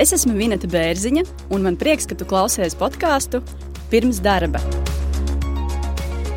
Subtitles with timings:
[0.00, 3.42] Es esmu Vineta Bērziņa, un man prieks, ka tu klausies podkāstu
[3.92, 4.62] pirms darba.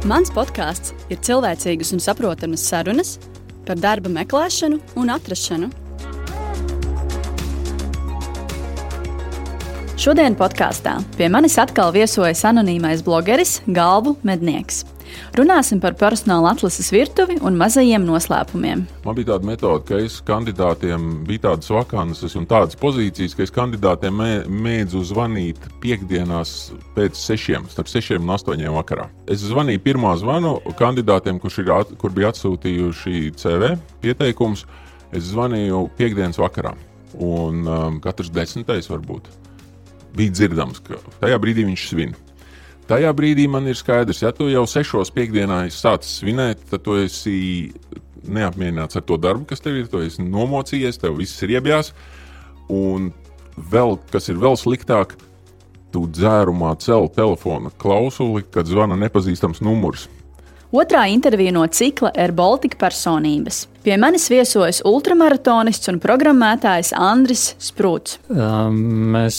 [0.03, 3.13] Mans podkāsts ir cilvēcīgas un saprotamas sarunas
[3.63, 5.69] par darba meklēšanu un atrašanu.
[9.95, 14.83] Šodien podkāstā pie manis atkal viesojas anonīmais blogeris Galvu Mednieks.
[15.37, 18.83] Runāsim par personāla atlases virtuvi un mazajiem noslēpumiem.
[19.05, 23.53] Man bija tāda metode, ka es kandidātiem bija tādas vakances un tādas pozīcijas, ka es
[23.53, 26.55] kandidātiem mē, mēdzu zvanīt piekdienās
[26.97, 29.09] pēc sešiem, starp sešiem un astoņiem vakarā.
[29.27, 34.67] Es zvanīju pirmā zvanu kandidātiem, kurš ir, at, kur bija atsūtījuši CV pieteikumus.
[35.13, 36.73] Es zvanīju piekdienas vakarā,
[37.21, 39.29] un um, katrs desmitais varbūt
[40.17, 42.13] bija dzirdams, ka tajā brīdī viņš svin.
[42.87, 47.37] Tajā brīdī man ir skaidrs, ja tu jau sešos piekdienā sācis svinēt, tad tu esi
[48.23, 49.87] neapmierināts ar to darbu, kas tev ir.
[49.91, 51.93] Tu esi nomocījies, tev viss ir iebjās.
[52.71, 53.11] Un
[53.55, 55.15] vēl, kas ir vēl sliktāk,
[55.93, 60.07] tu dzērumā cel telefona klausuli, kad zvana nepazīstams numurs.
[60.73, 63.67] Otrā intervija no cikla ir Baltika personības.
[63.85, 68.15] Pie manis viesojas ultramaratonists un programmētājs Andris Sprūts.
[69.13, 69.37] Mēs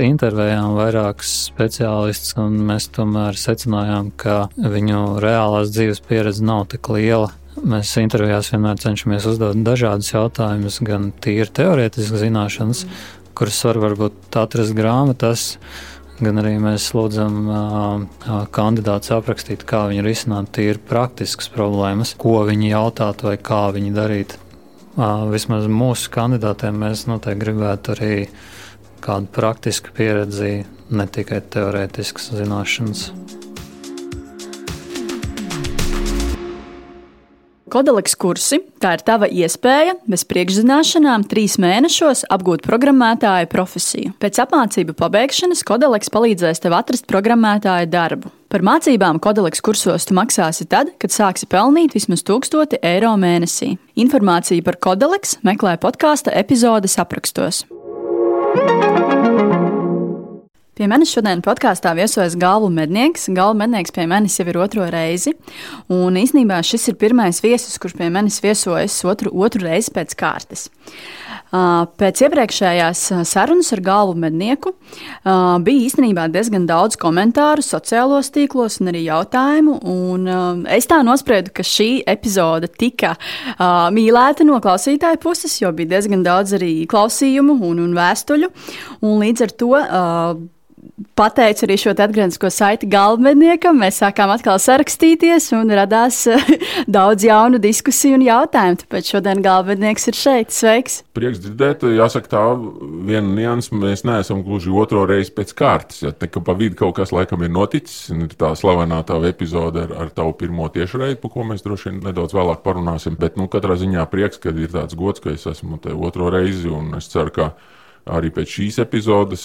[0.00, 7.28] intervējām vairākus speciālistus, un mēs tomēr secinājām, ka viņu reālās dzīves pieredze nav tik liela.
[7.60, 12.86] Mēs intervijās vienmēr cenšamies uzdot dažādus jautājumus, gan tīri teorētiskas zināšanas,
[13.36, 15.50] kuras var varbūt atrast grāmatās
[16.26, 17.50] gan arī mēs lūdzam
[18.54, 24.40] kandidātus aprakstīt, kā viņi risinātu tīri praktiskas problēmas, ko viņi jautātu vai kā viņi darītu.
[24.94, 28.12] Uh, vismaz mūsu kandidātiem mēs noteikti gribētu arī
[29.02, 30.60] kādu praktisku pieredzi,
[30.94, 33.08] ne tikai teorētiskas zināšanas.
[37.74, 44.12] Kodeliks kursi- tā ir tava iespēja bez priekšzināšanām trīs mēnešos apgūt programmētāja profesiju.
[44.22, 48.30] Pēc apmācību pabeigšanas Kodeliks palīdzēs tev atrast programmētāja darbu.
[48.48, 53.76] Par mācībām Kodeliks kursos tu maksāsi tad, kad sāksi pelnīt vismaz 1000 eiro mēnesī.
[53.96, 57.64] Informāciju par Kodeliks meklē podkāstu epizodes aprakstos.
[60.74, 63.28] Pie manis šodien podkāstā viesojas Galvu mednieks.
[63.30, 65.30] Galvu mednieks pie manis jau ir otro reizi.
[65.94, 70.64] Un īsnībā šis ir pirmais viesis, kurš pie manis viesojas otru, otru reizi pēc kārtas.
[71.54, 74.72] Pēc iepriekšējās sarunas ar galvu mednieku
[75.22, 79.76] bija īstenībā diezgan daudz komentāru sociālos tīklos un arī jautājumu.
[79.78, 83.12] Un es tā nospriedu, ka šī epizode tika
[83.94, 88.50] mīlēta no klausītāju puses, jo bija diezgan daudz arī klausījumu un, un vēstuļu.
[89.06, 89.72] Un līdz ar to
[91.18, 93.78] pateicu arī šo atgrieznisko saiti galvenajam.
[93.82, 96.20] Mēs sākām atkal sarakstīties un radās
[96.96, 98.80] daudz jaunu diskusiju un jautājumu.
[98.84, 100.54] Tāpēc šodien galvenais ir šeit.
[100.54, 101.00] Sveiks!
[101.16, 102.44] Prieks dzirdēt, jāsaka, tā
[103.08, 103.72] viena nianses.
[103.74, 106.02] Mēs neesam gluži otro reizi pēc kārtas.
[106.04, 109.94] Ja te pa vidu kaut kas laikam ir noticis, ir tā slavenā tā epizode ar,
[110.04, 113.18] ar tavu pirmo tiešraidi, par ko mēs droši vien nedaudz vēlāk parunāsim.
[113.18, 116.68] Bet, nu, katrā ziņā prieks, ka ir tāds gods, ka es esmu te otro reizi,
[116.70, 117.52] un es ceru, ka
[118.10, 119.44] arī pēc šīs epizodes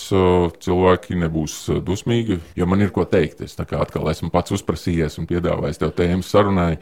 [0.64, 1.56] cilvēki nebūs
[1.86, 3.44] dusmīgi, jo man ir ko teikt.
[3.46, 6.74] Es atkal esmu pats uzprasījies un piedāvājis tev tēmu sarunai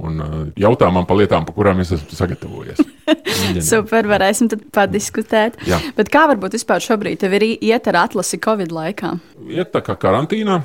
[0.00, 0.22] un
[0.56, 2.80] jautā man par lietām, par kurām es esmu sagatavojies.
[3.70, 5.60] Super, varēsim tad padiskutēt.
[5.68, 5.80] Jā.
[5.98, 9.16] Bet kā varbūt vispār šobrīd tev ir iet ar atlasi Covid laikā?
[9.52, 10.62] Iet tā kā karantīnā.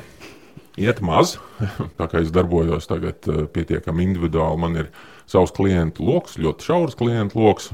[0.80, 1.36] Iet maz,
[2.00, 4.62] tā kā es darbojos tagad pietiekami individuāli.
[4.64, 4.92] Man ir
[5.30, 7.74] savs klientu lokus, ļoti šaurs klientu lokus.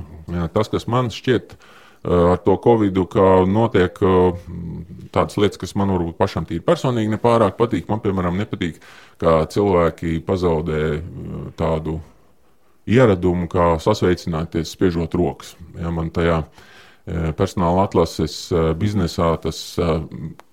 [0.53, 1.75] Tas, kas man šķiet, ir
[2.07, 3.97] ar to covidu, ka notiek
[5.12, 7.88] tādas lietas, kas man varbūt pašam tīri personīgi nepārāk patīk.
[7.91, 8.79] Man, piemēram, nepatīk,
[9.22, 10.81] kā cilvēki pazaudē
[11.59, 11.97] tādu
[12.88, 15.56] ieradumu, kā sasveicināties, spiežot rokas.
[15.75, 16.41] Ja man tajā
[17.40, 18.47] personāla atlases
[18.79, 19.59] biznesā tas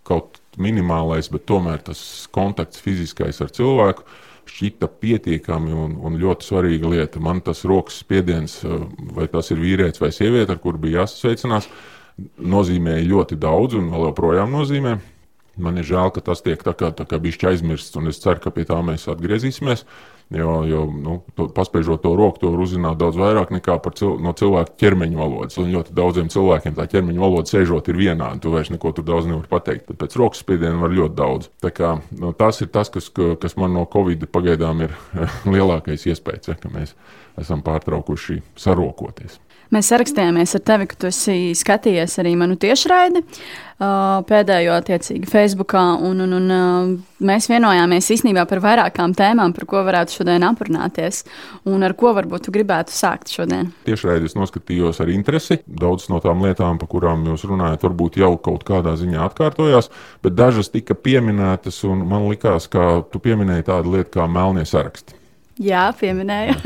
[0.06, 2.00] kaut minimālais, bet tomēr tas
[2.34, 4.06] kontakts fiziskais ar cilvēku
[4.50, 7.23] šķita pietiekami un, un ļoti svarīga lieta.
[7.23, 8.87] Man tas rokas spiediens, eh,
[9.17, 11.69] vai tas ir vīrietis vai sieviete, ar kuru bija jāsasveicinās,
[12.38, 14.99] nozīmēja ļoti daudz un vēl joprojām nozīmē.
[15.56, 18.43] Man ir žēl, ka tas tiek tā kā, tā kā bišķi aizmirsts, un es ceru,
[18.43, 19.85] ka pie tā mēs atgriezīsimies.
[20.32, 24.32] Jo, jo nu, to, paspiežot to roku, to var uzzināt daudz vairāk nekā cil, no
[24.35, 25.59] cilvēka ķermeņa valodas.
[25.61, 28.41] Un ļoti daudziem cilvēkiem tā ķermeņa valoda sēžot ir vienāda.
[28.43, 29.87] Tu vairs neko tur daudz nevari pateikt.
[29.91, 31.50] Tad pēc rokas spiediena var ļoti daudz.
[31.62, 34.97] Tā kā, nu, tas ir tas, kas, kas man no Covid pagaidām ir
[35.55, 36.97] lielākais iespējas, ja, ka mēs
[37.41, 39.44] esam pārtraukuši sarokoties.
[39.72, 43.25] Mēs sarakstījāmies ar tevi, ka tu esi skatījies arī manu tiešraidi
[44.28, 46.93] pēdējo attiecīgi Facebookā, un, un, un
[47.26, 51.25] mēs vienojāmies īstenībā par vairākām tēmām, par ko varētu šodien aprunāties,
[51.66, 53.72] un ar ko varbūt tu gribētu sākt šodien.
[53.88, 55.58] Tiešraidi es noskatījos ar interesi.
[55.67, 59.90] Daudzas no tām lietām, par kurām jūs runājat, varbūt jau kaut kādā ziņā atkārtojās,
[60.22, 65.19] bet dažas tika pieminētas, un man likās, ka tu pieminēji tādu lietu kā melnie saraksti.
[65.62, 66.56] Jā, pieminēju.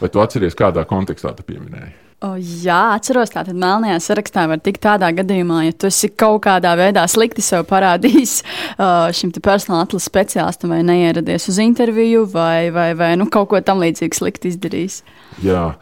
[0.00, 2.01] Vai tu atceries, kādā kontekstā tu pieminēji?
[2.22, 6.76] O, jā, atceros, tātad melnajā sarakstā var tikt tādā gadījumā, ja tu esi kaut kādā
[6.78, 12.92] veidā slikti sev parādījis uh, šim personāla atlases speciālistam, vai neieradies uz interviju, vai, vai,
[12.94, 15.00] vai nu, kaut ko tam līdzīgu slikti izdarījis.
[15.42, 15.72] Jā.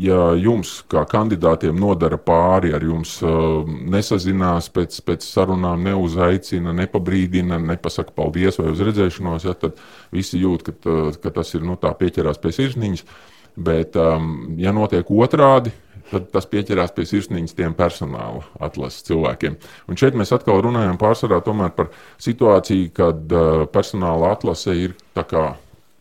[0.00, 3.60] Ja jums, kā kandidātiem, nodara pāri, ar jums uh,
[3.92, 9.76] nesazinās, pēc, pēc sarunām neuzaicina, nepabrīdina, nepasaka paldies vai uz redzēšanos, ja, tad
[10.16, 13.04] visi jūt, ka, ka tas ir nu, tā pieķerās pie sirsniņas.
[13.04, 15.74] Uh, Bet, um, ja notiek otrādi,
[16.12, 19.58] tad tas pieķerās pie sirsniņas tiem personāla atlases cilvēkiem.
[19.88, 21.42] Un šeit mēs atkal runājam pārsvarā
[21.76, 25.52] par situāciju, kad uh, personāla atlase ir tā kā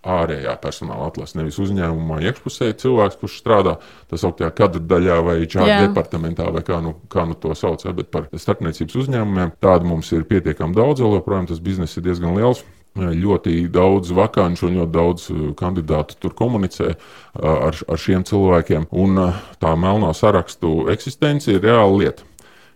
[0.02, 1.38] ārējā personāla atlase.
[1.38, 3.76] Nevis uzņēmumā iekšpusē cilvēks, kurš strādā
[4.10, 8.10] tā sauktā kadra daļā vai čāra departamentā, vai kā nu, kā nu to sauc, bet
[8.14, 9.56] par starpniecības uzņēmumiem.
[9.62, 12.66] Tādu mums ir pietiekami daudz, jo joprojām tas bizness ir diezgan liels
[12.96, 18.90] ļoti daudz vakanču un ļoti daudz uh, kandidātu tur komunicē uh, ar, ar šiem cilvēkiem.
[18.92, 22.28] Un uh, tā melnā sarakstu eksistence ir reāla lieta.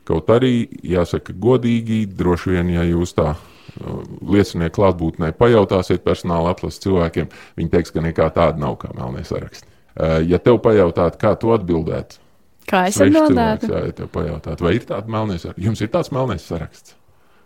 [0.06, 3.34] Kaut arī, jāsaka, godīgi, droši vien, ja jūs tā
[4.22, 9.66] liecinieku klātbūtnē pajautāsiet personāla atlases cilvēkiem, viņi teiks, ka nekā tāda nav kā melnie saraksti.
[10.30, 12.22] Ja tev pajautātu, kā tu atbildētu?
[12.70, 13.72] Kā es atbildētu?
[13.74, 15.66] Jā, ja tev pajautātu, vai ir tāds melnais saraksts?
[15.66, 16.96] Jums ir tāds melnais saraksts?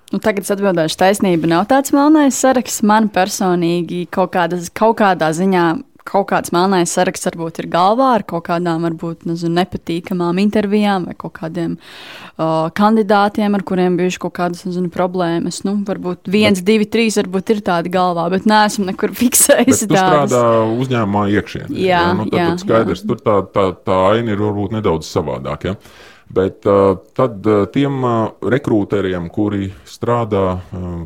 [0.10, 1.50] Nu, tagad es atbildēšu taisnība.
[1.52, 2.82] Nav tāds melnais saraksts.
[2.86, 5.68] Man personīgi kaut, kādas, kaut kādā ziņā
[6.10, 11.16] kaut kāds melnais saraksts varbūt ir galvā ar kaut kādām varbūt nezinu, nepatīkamām intervijām vai
[11.20, 15.62] kaut kādiem uh, kandidātiem, ar kuriem bijuši kaut kādas nezinu, problēmas.
[15.68, 19.86] Nu, varbūt viens, bet, divi, trīs varbūt ir tādi galvā, bet neesmu nekur fiksējis.
[19.86, 20.46] Tas strādā
[20.80, 21.74] uzņēmumā iekšienē.
[21.76, 22.14] Jā, ja?
[22.18, 23.12] nu, tad, jā, tad skaidrs, jā.
[23.12, 25.76] tur tā, tā, tā aina ir varbūt nedaudz savādāka.
[25.76, 26.08] Ja?
[26.30, 26.62] Bet
[27.18, 28.04] tad tiem
[28.54, 30.60] rekrūteriem, kuri strādā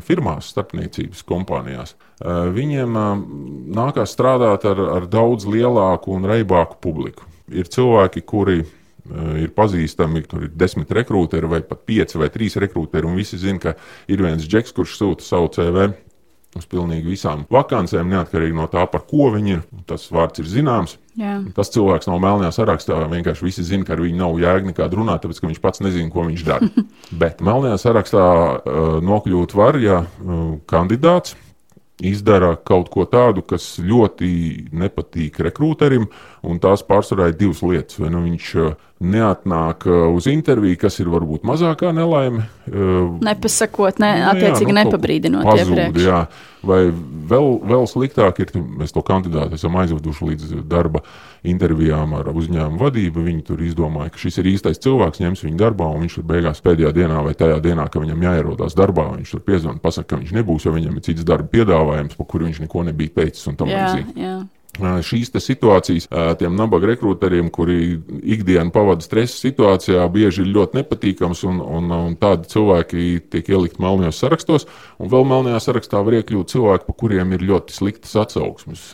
[0.04, 2.98] firmās, starpniecības kompānijās, viņiem
[3.72, 7.24] nākās strādāt ar, ar daudz lielāku un reibāku publiku.
[7.48, 8.58] Ir cilvēki, kuri
[9.40, 13.60] ir pazīstami, tur ir desmit rekrūteri, vai pat pieci vai trīs rekrūteri, un visi zina,
[13.60, 13.74] ka
[14.12, 15.88] ir viens džeks, kurš sūta savu CV
[16.54, 19.64] uz pilnīgi visām vakancēm, neatkarīgi no tā, par ko viņi ir.
[19.88, 20.98] Tas vārds ir zināms.
[21.14, 21.36] Jā.
[21.54, 22.96] Tas cilvēks nav melnajā sarakstā.
[23.12, 26.10] Vienkārši visi zina, ka ar viņu nav jēga nekāda runāt, tāpēc ka viņš pats nezina,
[26.10, 26.70] ko viņš dara.
[27.22, 31.36] Bet melnajā sarakstā uh, nokļūt var, ja uh, kandidāts
[32.02, 34.28] izdara kaut ko tādu, kas ļoti
[34.74, 36.08] nepatīk rekrūterim,
[36.44, 37.98] un tās pārsvarā ir divas lietas.
[38.00, 38.72] Vai nu viņš uh,
[39.04, 42.46] neatnāk uh, uz interviju, kas ir varbūt mazākā nelaime.
[42.70, 46.06] Uh, Nepasakot, ne, nu, attiecīgi nu, nepabrīdinot pazūd, iepriekš.
[46.06, 46.24] Jā.
[46.64, 46.78] Vai
[47.28, 51.02] vēl, vēl sliktāk ir, mēs to kandidātu esam aizveduši līdz darba
[51.44, 53.26] intervijām ar uzņēmumu vadību.
[53.26, 56.64] Viņi tur izdomāja, ka šis ir īstais cilvēks, ņems viņu darbā, un viņš tur beigās
[56.64, 60.34] pēdējā dienā vai tajā dienā, kad viņam jāierodās darbā, viņš tur piezvanīja, pasakā, ka viņš
[60.40, 63.74] nebūs, jo viņam ir cits darba piedāvājums, par kuru viņš neko nebija teicis un tam
[63.74, 64.30] līdzīgi
[64.78, 66.08] šīs situācijas
[66.40, 67.98] tiem nabaga rekrūteriem, kuri
[68.34, 73.78] ikdienu pavada stresa situācijā, bieži ir ļoti nepatīkams, un, un, un tādi cilvēki tiek ielikt
[73.82, 74.66] melnajos sarakstos.
[74.98, 78.88] Un vēl melnajā sarakstā var iekļūt cilvēki, pa kuriem ir ļoti sliktas atsauksmes.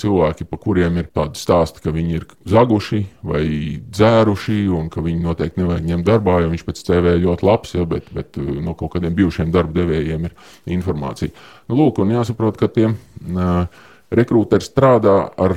[0.00, 3.42] Cilvēki, pa kuriem ir tādi stāsti, ka viņi ir zaguši vai
[3.84, 7.84] dzēruši, un ka viņi noteikti nevajag ņemt darbā, jo viņš pēc CV ļoti labs, ja,
[7.88, 10.36] bet, bet no kaut kādiem bijušiem darba devējiem ir
[10.78, 11.36] informācija.
[11.68, 12.96] Nu, lūk, un jāsaprot, ka tiem.
[13.20, 13.68] Uh,
[14.14, 15.56] rekrūteri strādā ar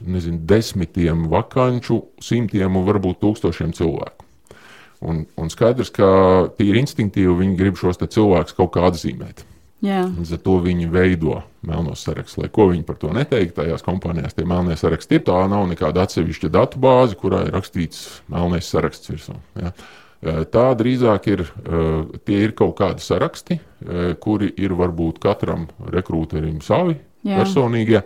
[0.00, 4.26] nezinu, desmitiem vakanču, simtiem un varbūt tūkstošiem cilvēku.
[5.00, 6.08] Un, un skaidrs, ka
[6.58, 9.46] tīri instinktīvi viņi grib šos cilvēkus kaut kā atzīmēt.
[10.12, 12.36] Līdz ar to viņi veido melnos sarakstus.
[12.42, 15.24] Lai ko viņi par to neteiktu, tajās kompānijās tie melnie saraksti ir.
[15.24, 19.38] Tā nav nekāda atsevišķa datu bāze, kurā ir rakstīts melnais saraksts virsū.
[19.56, 19.72] Ja.
[20.20, 21.46] Tā drīzāk ir,
[22.28, 23.56] tie ir kaut kādi saraksti,
[24.20, 27.38] kuri ir varbūt katram rekrūterim savi, Jā.
[27.40, 28.02] personīgie,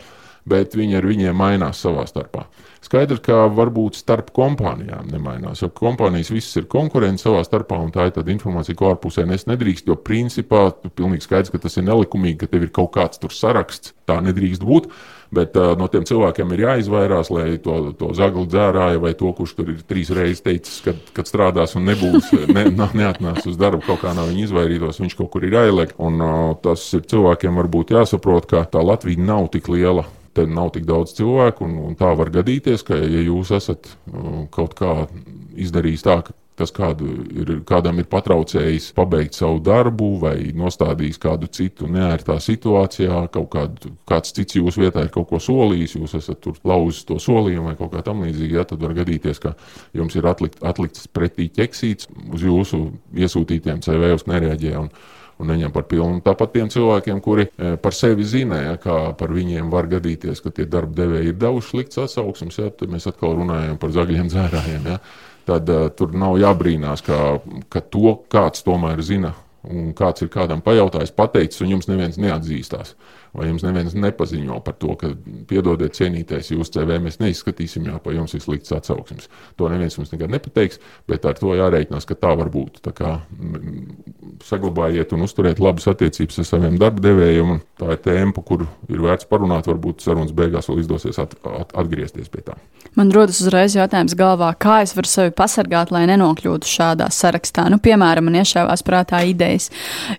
[0.46, 2.46] bet viņi ar viņiem mainās savā starpā.
[2.84, 8.10] Skaidrs, ka varbūt starp kompānijām nemainās, jo kompānijas visas ir konkurence savā starpā, un tā
[8.10, 9.88] ir tāda informācija, ko ārpusē nes nedrīkst.
[9.88, 13.32] Jo principā ir pilnīgi skaidrs, ka tas ir nelikumīgi, ka tev ir kaut kāds tur
[13.32, 13.94] saraksts.
[14.04, 14.90] Tā nedrīkst būt.
[15.34, 19.54] Bet uh, no tiem cilvēkiem ir jāizvairās, lai to, to zagli dzērāju vai to, kurš
[19.56, 22.66] tur ir trīs reizes teicis, kad, kad strādās un nebūs, ne,
[23.00, 25.96] neatnāks uz darbu, kaut kā no viņa izvairītos, viņš kaut kur ir jāieliek.
[26.04, 30.72] Un uh, tas ir cilvēkiem varbūt jāsaprot, ka tā Latvija nav tik liela te nav
[30.74, 34.96] tik daudz cilvēku, un, un tā var gadīties, ka, ja jūs esat uh, kaut kā
[35.60, 41.48] izdarījis tā, ka tas kādu ir, kādam ir patraucējis pabeigt savu darbu vai nostādījis kādu
[41.50, 46.40] citu neērtā situācijā, kaut kādu, kāds cits jūsu vietā ir kaut ko solījis, jūs esat
[46.44, 49.56] tur lauzis to solījumu vai kaut kā tam līdzīga, ja, tad var gadīties, ka
[49.98, 52.86] jums ir atlikt, atlikts pretī ķeksīts uz jūsu
[53.18, 54.86] iesūtītiem CV uz nereaģē.
[55.42, 56.20] Un, neņem par pilnu.
[56.22, 60.52] Tāpat tiem cilvēkiem, kuri e, par sevi zina, ja, kā par viņiem var gadīties, ka
[60.54, 64.90] tie darba devēji ir devuši slikts atsauksmes, ja, tad mēs atkal runājam par zagļiem dzērājiem.
[64.94, 65.00] Ja
[65.44, 67.18] tad uh, tur nav jābrīnās, ka,
[67.68, 72.94] ka to kāds tomēr zina un kāds ir kādam pajautājis, pateicis, un jums neviens neatzīstās
[73.34, 75.10] vai jums neviens nepaziņo par to, ka,
[75.50, 79.26] piedodiet, cienītais, jūs CV mēs neizskatīsim, jo pa jums ir slikts atsauksmes.
[79.58, 80.78] To neviens mums nekad nepateiks,
[81.10, 82.78] bet ar to jārēķinās, ka tā var būt.
[82.84, 83.16] Tā kā
[84.46, 89.28] saglabājiet un uzturiet labas attiecības ar saviem darbdevējiem, tā ir tēma, par kuru ir vērts
[89.30, 92.56] parunāt, varbūt sarunas beigās vēl izdosies at, at, atgriezties pie tā.
[92.94, 97.66] Man rodas uzreiz jautājums galvā, kā es varu sevi pasargāt, lai nenokļūtu šādā sarakstā.
[97.72, 99.70] Nu, piemēram, man iešāvās prātā idejas.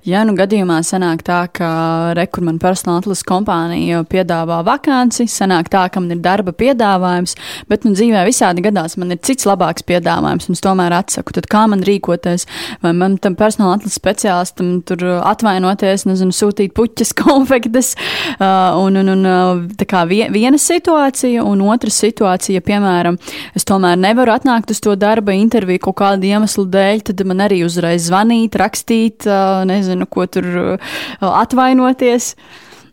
[0.03, 1.69] Ja nu gadījumā sanāk tā, ka
[2.17, 7.35] rekur man personāla atlases kompānija piedāvā vakanci, sanāk tā, ka man ir darba piedāvājums,
[7.69, 11.35] bet nu, dzīvē visādi gadās man ir cits labāks piedāvājums, un es tomēr atsaku.
[11.35, 12.47] Tad kā man rīkoties?
[12.81, 17.93] Vai man tam personāla atlases speciālistam tur atvainoties, nezinu, sūtīt puķas konfektes,
[18.39, 23.19] uh, un, un, un uh, tā kā viena situācija, un otra situācija, piemēram,
[23.55, 27.61] es tomēr nevaru atnākt uz to darba interviju kaut kādu iemeslu dēļ, tad man arī
[27.67, 30.77] uzreiz zvanīt, rakstīt, uh, nezinu, ko tur
[31.19, 32.33] atvainoties.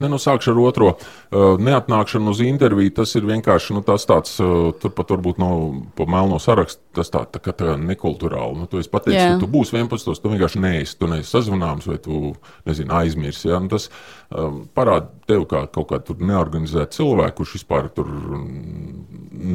[0.02, 0.92] Ne, nu, sākšu ar otro.
[1.30, 5.50] Uh, neatnākšana uz interviju, tas ir vienkārši nu, tas tāds, uh, turpat varbūt no
[5.96, 8.58] pa melno sarakstu, tas tā, tā, tā, tā nekulturāli.
[8.58, 9.36] Nu, tu esi pateicis, yeah.
[9.36, 12.34] ka tu būsi 11, tu vienkārši neesi, tu neesi sazvanāms vai tu,
[12.68, 13.46] nezinu, aizmirsi.
[13.52, 13.62] Ja?
[13.62, 13.88] Nu, tas
[14.34, 18.10] um, parāda tev kā kaut kā tur neorganizēt cilvēku, kurš vispār tur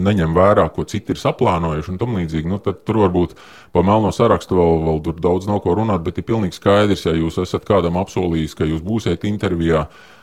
[0.07, 2.49] neņem vērā, ko citi ir saplānojuši un tam līdzīgi.
[2.49, 3.35] Nu, tad tur varbūt
[3.75, 7.15] pa melno sarakstu vēl, vēl tur daudz nav ko runāt, bet ir pilnīgi skaidrs, ja
[7.17, 10.15] jūs esat kādam apsolījis, ka jūs būsiet intervijā, Eh,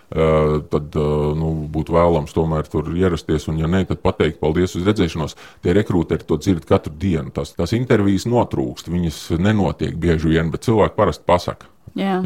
[0.70, 3.49] tad eh, nu, būtu vēlams tomēr tur ierasties.
[3.50, 5.37] Un, ja nē, tad pateikt paldies uz redzēšanos.
[5.64, 7.32] Tie rekrūteri to dzird katru dienu.
[7.34, 11.70] Tas, tās intervijas notrūkst, viņas nenotiek bieži vien, bet cilvēki parasti pasaka.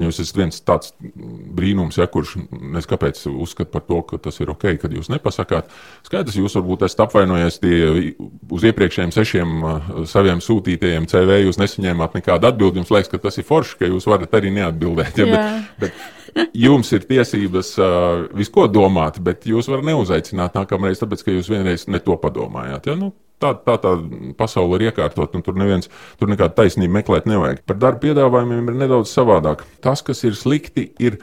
[0.00, 2.38] Jūs esat viens tāds brīnums, ja, kurš
[2.72, 5.68] nes kāpēc uzskata par to, ka tas ir ok, kad jūs nepasakāt.
[6.06, 7.80] Skaidrs, jūs varbūt esat apvainojies tie
[8.16, 12.80] uz iepriekšējiem sešiem uh, saviem sūtītajiem CV, jūs nesaņēmāt nekādu atbildi.
[12.80, 15.20] Jums liekas, ka tas ir forši, ka jūs varat arī neatbildēt.
[15.20, 16.17] Ja, bet, bet
[16.56, 21.88] jums ir tiesības uh, visko domāt, bet jūs varat neuzaicināt nākamreiz, tāpēc, ka jūs vienreiz
[21.90, 22.90] ne to padomājāt.
[22.90, 22.98] Ja?
[22.98, 23.92] Nu, Tā, tā tā
[24.34, 25.86] pasaule ir iekārtot, un tur neviens
[26.18, 27.60] tur nekādu taisnību meklēt nevajag.
[27.70, 29.62] Par darba piedāvājumiem ir nedaudz savādāk.
[29.84, 31.20] Tas, kas ir slikti, ir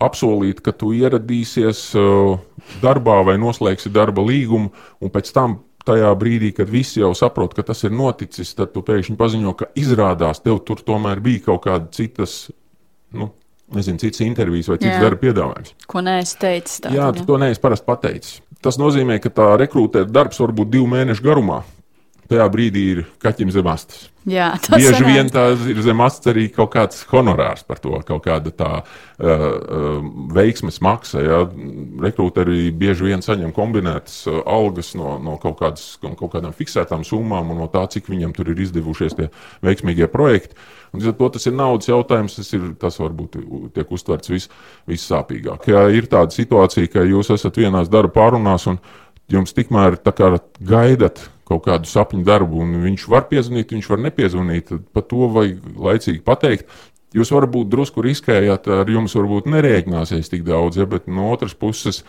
[0.00, 2.38] apsolīt, ka tu ieradīsies uh,
[2.80, 4.72] darbā vai noslēgsi darba līgumu,
[5.04, 5.58] un pēc tam
[5.88, 9.68] tajā brīdī, kad visi jau saprot, ka tas ir noticis, tad tu pēkšņi paziņo, ka
[9.78, 12.46] izrādās tev tur tomēr bija kaut kāda citas.
[13.12, 13.32] Nu,
[13.76, 15.74] Nezinu, cits intervijas vai cits darba piedāvājums.
[15.90, 16.78] Ko neesi teicis?
[16.80, 18.38] Tātad, jā, tu to neesi parasti pateicis.
[18.64, 21.60] Tas nozīmē, ka tā rekrutēta darbs var būt divu mēnešu garumā.
[22.28, 24.08] Tajā brīdī ir kaķim zem astes.
[24.28, 25.06] Jā, Bieži sanāk.
[25.08, 29.44] vien tā ir zem astes arī kaut kāds honorārs par to, kaut kāda tā uh,
[30.36, 31.22] veiksmes maksa.
[31.24, 31.38] Ja?
[32.04, 37.62] Rekruteri bieži vien saņem kombinētas algas no, no kaut, kādas, kaut kādām fiksētām summām un
[37.62, 39.30] no tā, cik viņam tur ir izdevušies tie
[39.64, 40.58] veiksmīgie projekti.
[40.92, 43.40] Un, to, tas ir naudas jautājums, tas, ir, tas varbūt
[43.76, 44.48] tiek uztverts vis,
[44.88, 45.68] vissāpīgāk.
[45.72, 48.80] Ja ir tāda situācija, ka jūs esat vienās darba pārunās un
[49.32, 49.98] jums tikmēr
[50.60, 54.72] gaidat kaut kādu sapņu darbu, un viņš var piezvanīt, viņš var nepiezvanīt.
[54.92, 56.68] Par to vajag laicīgi pateikt.
[57.16, 62.02] Jūs varbūt drusku riskējat, ar jums varbūt nerēķināsies tik daudz, ja, bet no otras puses,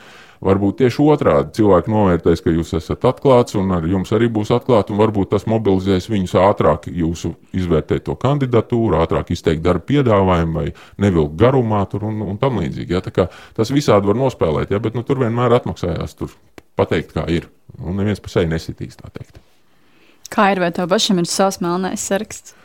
[0.43, 4.91] varbūt tieši otrādi cilvēki novērtēs, ka jūs esat atklāts, un ar jums arī būs atklāts,
[4.91, 10.67] un varbūt tas mobilizēs viņus ātrāk, jūsu izvērtēt to kandidatūru, ātrāk izteikt darba piedāvājumu vai
[10.99, 12.99] nevilkt garumā tur un, un tam līdzīgi.
[12.99, 13.29] Ja.
[13.55, 16.35] Tas visādi var nospēlēt, ja, bet nu, tur vienmēr atmaksājās tur
[16.79, 17.49] pateikt, kā ir.
[17.79, 19.37] Un neviens par sevi nesitīs tā teikt.
[20.33, 22.55] Kā ir, vai tev pašam ir savs melnais saraksts?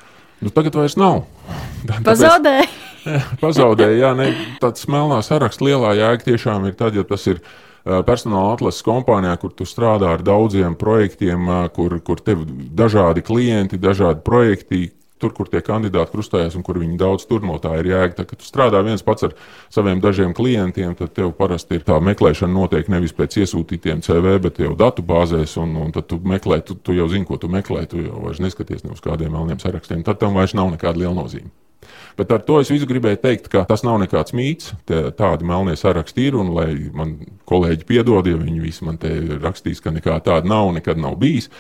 [0.45, 1.23] Nu, tagad vairs nav.
[2.09, 2.67] Pazaudēji.
[3.43, 4.31] Pazaudēji, jā, ne,
[4.63, 7.41] tāds melnā saraksts lielā jēga tiešām ir tad, ja tas ir
[7.85, 14.25] personāla atlases kompānijā, kur tu strādā ar daudziem projektiem, kur, kur tev dažādi klienti, dažādi
[14.25, 14.87] projekti,
[15.25, 18.19] tur, kur tie kandidāti krustējas un kur viņi daudz tur no tā ir jēga.
[18.21, 19.35] Tad, kad tu strādā viens pats ar
[19.73, 24.63] saviem dažiem klientiem, tad tev parasti ir tā meklēšana notiek nevis pēc iesūtītiem CV, bet
[24.63, 27.87] jau datu bāzēs, un, un tad tu meklē, tu, tu jau zini, ko tu meklē,
[27.91, 30.05] tu jau vairs neskaties ne uz kādiem melniem sarakstiem.
[30.07, 31.53] Tad tam vairs nav nekāda liela nozīme.
[32.17, 34.73] Bet ar to es visu gribēju teikt, ka tas nav nekāds mīts.
[34.87, 37.17] Tādi melnie saraksti ir, un lai man
[37.51, 39.13] kolēģi piedod, ja viņi visi man te
[39.43, 41.51] rakstīs, ka nekā tāda nav, nekad nav bijis.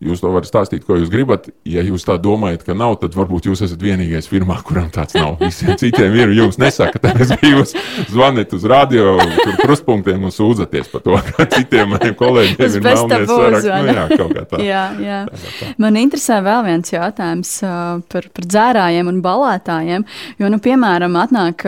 [0.00, 1.50] Jūs to varat stāstīt, ko jūs gribat.
[1.68, 5.34] Ja jūs tā domājat, ka nav, tad varbūt jūs esat vienīgais firmā, kuram tāds nav.
[5.42, 6.30] Visiem citiem ir.
[6.38, 7.74] Jums nesaka, tad jūs
[8.08, 13.28] zvanāt uz radio, tur krustpunktiem un sūdzaties par to, ka citiem maniem kolēģiem ir melnēs.
[13.28, 14.62] Nu, jā, kaut kā tā.
[14.70, 15.18] jā, jā.
[15.28, 15.68] Tā, tā.
[15.84, 20.08] Man interesē vēl viens jautājums par, par dzērājiem un balētājiem.
[20.40, 21.66] Jo, nu, piemēram, atnāk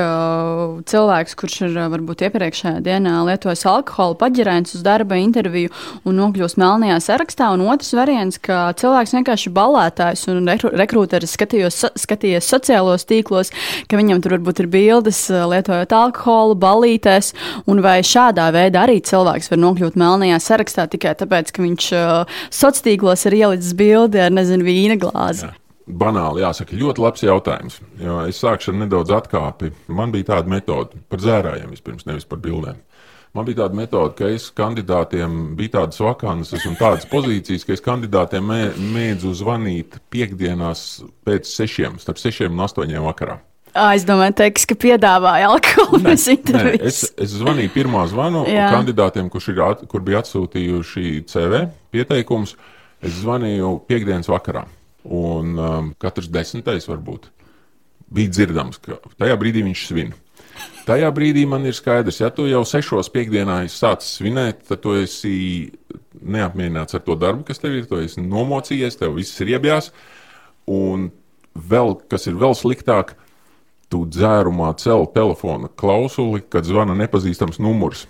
[0.88, 5.68] cilvēks, kurš ir varbūt iepriekšējā dienā lietojis alkoholu, paģirēns uz darba interviju
[6.08, 10.46] un nokļūst melnajā sarakstā, un otrs variants variants, ka cilvēks vienkārši balētājs un
[10.78, 13.50] rekrūteris skatījies sociālos tīklos,
[13.88, 17.34] ka viņam tur varbūt ir bildes lietojot alkoholu, balītēs,
[17.66, 22.38] un vai šādā veidā arī cilvēks var nokļūt melnajā sarakstā tikai tāpēc, ka viņš uh,
[22.50, 25.46] sociālos tīklos ir ielicis bildi ar, nezinu, vīna glāzi.
[25.46, 25.56] Jā.
[25.82, 27.80] Banāli jāsaka, ļoti labs jautājums.
[28.00, 29.72] Jo es sākšu ar nedaudz atkāpi.
[29.90, 32.78] Man bija tāda metode par zērājiem vispirms, nevis par bildēm.
[33.32, 37.80] Man bija tāda metode, ka es kandidātiem bija tādas vakances un tādas pozīcijas, ka es
[37.84, 38.58] kandidātiem mē,
[38.92, 40.82] mēdzu zvanīt piekdienās
[41.24, 43.38] pēc sešiem, starp sešiem un astoņiem vakarā.
[43.72, 47.06] Es domāju, teiks, ka piedāvāja alkoholu bez intervijas.
[47.06, 51.62] Es, es zvanīju pirmā zvanu kandidātiem, ir, at, kur bija atsūtījuši CV
[51.94, 52.58] pieteikumus.
[53.02, 54.66] Es zvanīju piekdienas vakarā,
[55.08, 57.32] un um, katrs desmitais varbūt
[58.12, 60.12] bija dzirdams, ka tajā brīdī viņš svin.
[60.82, 65.34] Tajā brīdī man ir skaidrs, ja tu jau sešos piekdienā sācis svinēt, tad tu esi
[66.18, 67.84] neapmierināts ar to darbu, kas tev ir.
[67.86, 69.92] Tu esi nomocījies, tev viss ir iebjās.
[70.70, 71.12] Un
[71.54, 73.14] vēl, kas ir vēl sliktāk,
[73.92, 78.08] tu dzērumā cel telefona klausuli, kad zvana nepazīstams numurs.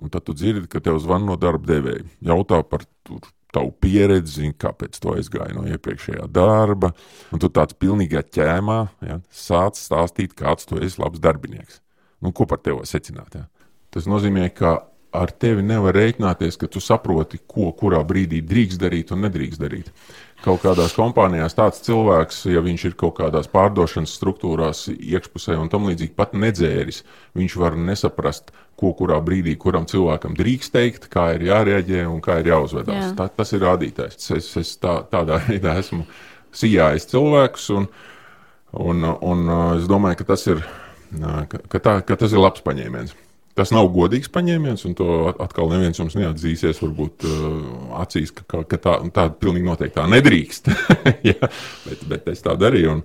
[0.00, 2.08] Un tad tu dzirdi, ka tev zvana no darba devēja.
[2.24, 3.20] Jautā par tur,
[3.54, 6.94] tavu pieredzi, kāpēc tu aizgāji no iepriekšējā darba.
[7.34, 11.83] Un tu tāds pilnīgā ķēmā ja, sāc stāstīt, kāds tu esi labs darbinieks.
[12.22, 13.38] Nu, ko par tevi secināt?
[13.38, 13.46] Ja?
[13.94, 14.76] Tas nozīmē, ka
[15.14, 19.90] ar tevi nevar rēķināties, ka tu saproti, ko kurā brīdī drīkst darīt un nedrīkst darīt.
[20.44, 25.86] Kaut kādās kompānijās tāds cilvēks, ja viņš ir kaut kādās pārdošanas struktūrās, iekšpusē un tam
[25.88, 27.00] līdzīgi pat nedzēris,
[27.38, 32.40] viņš var nesaprast, ko kurā brīdī kuram cilvēkam drīkst teikt, kā ir jārēģē un kā
[32.42, 33.06] ir jāuzvedās.
[33.06, 33.12] Jā.
[33.16, 34.30] Tā, tas ir rādītājs.
[34.36, 36.04] Es, es tā, tādā veidā esmu
[36.54, 37.88] sijājis cilvēkus, un,
[38.84, 40.60] un, un es domāju, ka tas ir,
[41.20, 43.14] ka, ka tā, ka tas ir labs paņēmiens.
[43.54, 48.78] Tas nav godīgs paņēmiens, un to atkal neviens jums neatzīsies, varbūt uh, acīs, ka, ka
[48.82, 50.70] tā, tā pilnīgi noteikti tā nedrīkst.
[51.30, 51.50] ja,
[51.86, 53.04] bet, bet es tā darīju un,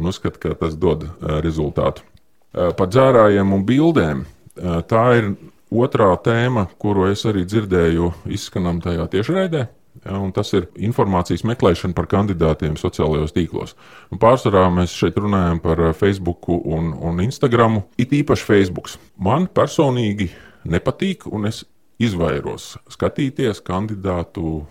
[0.00, 2.06] un uzskatu, ka tas dod uh, rezultātu.
[2.50, 4.24] Uh, par dzērājiem un bildēm.
[4.56, 5.34] Uh, tā ir
[5.70, 9.66] otrā tēma, kuru es arī dzirdēju izskanam tajā tiešraidē.
[10.00, 13.74] Ja, tas ir informācijas meklēšana par kandidātiem sociālajos tīklos.
[14.14, 17.82] Un pārsvarā mēs šeit runājam par eh, Facebook un, un Instagram.
[18.00, 18.88] It īpaši Facebook.
[19.20, 20.30] Man personīgi
[20.64, 21.64] nepatīk, un es
[22.00, 24.62] izvairos skatīties kandidātu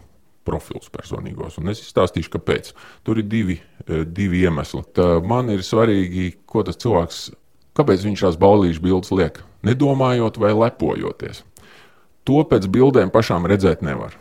[0.48, 1.60] profilus personīgos.
[1.62, 2.72] Un es izstāstīšu, kāpēc.
[3.06, 4.82] Tur ir divi, eh, divi iemesli.
[4.98, 7.20] Tā man ir svarīgi, ko tas cilvēks,
[7.78, 9.44] kāpēc viņš tās baudīšu bildes liek.
[9.68, 11.44] Nedomājot vai lepojoties.
[12.26, 14.16] To pēc bildēm pašām redzēt nevar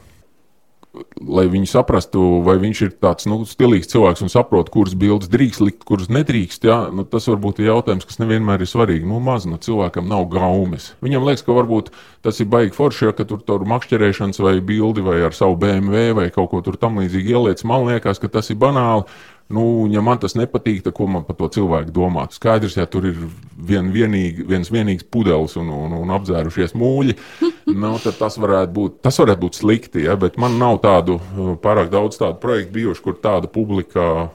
[1.19, 5.63] lai viņi saprastu, vai viņš ir tāds nu, stilīgs cilvēks un saprot, kuras bildes drīkst
[5.65, 6.67] likt, kuras nedrīkst.
[6.69, 9.09] Jā, nu, tas varbūt ir jautājums, kas nevienmēr ir svarīgi.
[9.09, 10.93] Nu, maz no cilvēkam nav gaumes.
[11.05, 11.91] Viņam liekas, ka varbūt
[12.27, 16.29] tas ir baigi forši, ja tur tur makšķerēšanas vai bildi vai ar savu BMW vai
[16.35, 17.65] kaut ko tam līdzīgi ieliec.
[17.69, 19.07] Man liekas, ka tas ir banāli.
[19.49, 22.35] Nu, ja man tas nepatīk, tad ko man par to cilvēku domāt?
[22.37, 23.21] Skaidrs, ja tur ir
[23.57, 27.15] vien, vienīgi, viens vienīgs pudelis un, un, un apdzērušies mūļi,
[27.81, 30.03] nu, tad tas varētu būt, tas varētu būt slikti.
[30.05, 30.19] Ja?
[30.21, 31.17] Bet man nav tādu
[31.65, 34.29] pārāk daudz tādu projektu bijuši, kur tāda publika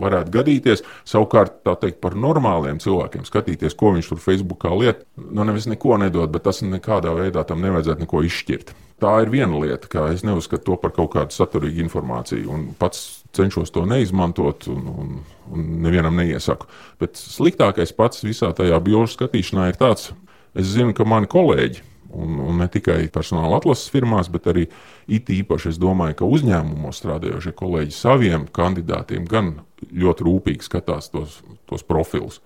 [0.00, 0.84] varētu gadīties.
[1.12, 6.00] Savukārt, tā teikt, par normāliem cilvēkiem skatīties, ko viņš tur Facebookā liet, nu, nevis neko
[6.00, 8.72] nedod, bet tas nekādā veidā tam nevajadzētu neko izšķirt.
[9.04, 12.48] Tā ir viena lieta, ka es neuzskatu to par kaut kādu saturīgu informāciju.
[12.48, 15.16] Un pats cenšos to neizmantot un, un,
[15.52, 16.68] un nevienam neiesaku.
[17.02, 20.12] Bet sliktākais pats visā tajā biožu skatīšanā ir tāds,
[20.54, 21.90] es zinu, ka mani kolēģi.
[22.14, 24.68] Un, un ne tikai personāla atlases firmās, bet arī
[25.10, 29.56] it īpaši es domāju, ka uzņēmumos strādājošie kolēģi saviem kandidātiem gan
[29.90, 32.38] ļoti rūpīgi skatās tos, tos profilus.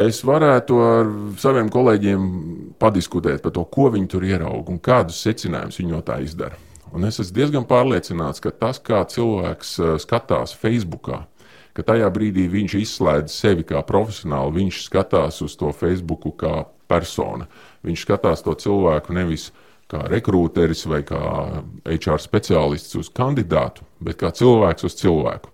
[0.00, 2.24] Es varētu ar saviem kolēģiem
[2.80, 6.56] padiskutēt par to, ko viņi tur ieraudzīja un kādus secinājumus viņi no tā izdara.
[6.90, 11.12] Un es esmu diezgan pārliecināts, ka tas, kā cilvēks uh, skatās Facebook,
[11.76, 17.46] ka tajā brīdī viņš izslēdz sevi kā profesionāli, viņš skatās uz to Facebook kā persona.
[17.86, 19.50] Viņš skatās to cilvēku nevis
[19.90, 21.20] kā rekrūteris vai kā
[21.88, 25.50] HR speciālists uz kandidātu, bet kā cilvēks uz cilvēku.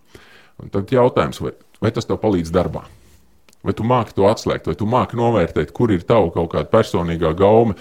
[0.63, 2.87] Un tad jautājums, vai, vai tas tev palīdz darbā?
[3.67, 7.33] Vai tu māki to atslēgt, vai tu māki novērtēt, kur ir tava kaut kāda personīgā
[7.37, 7.75] gaume,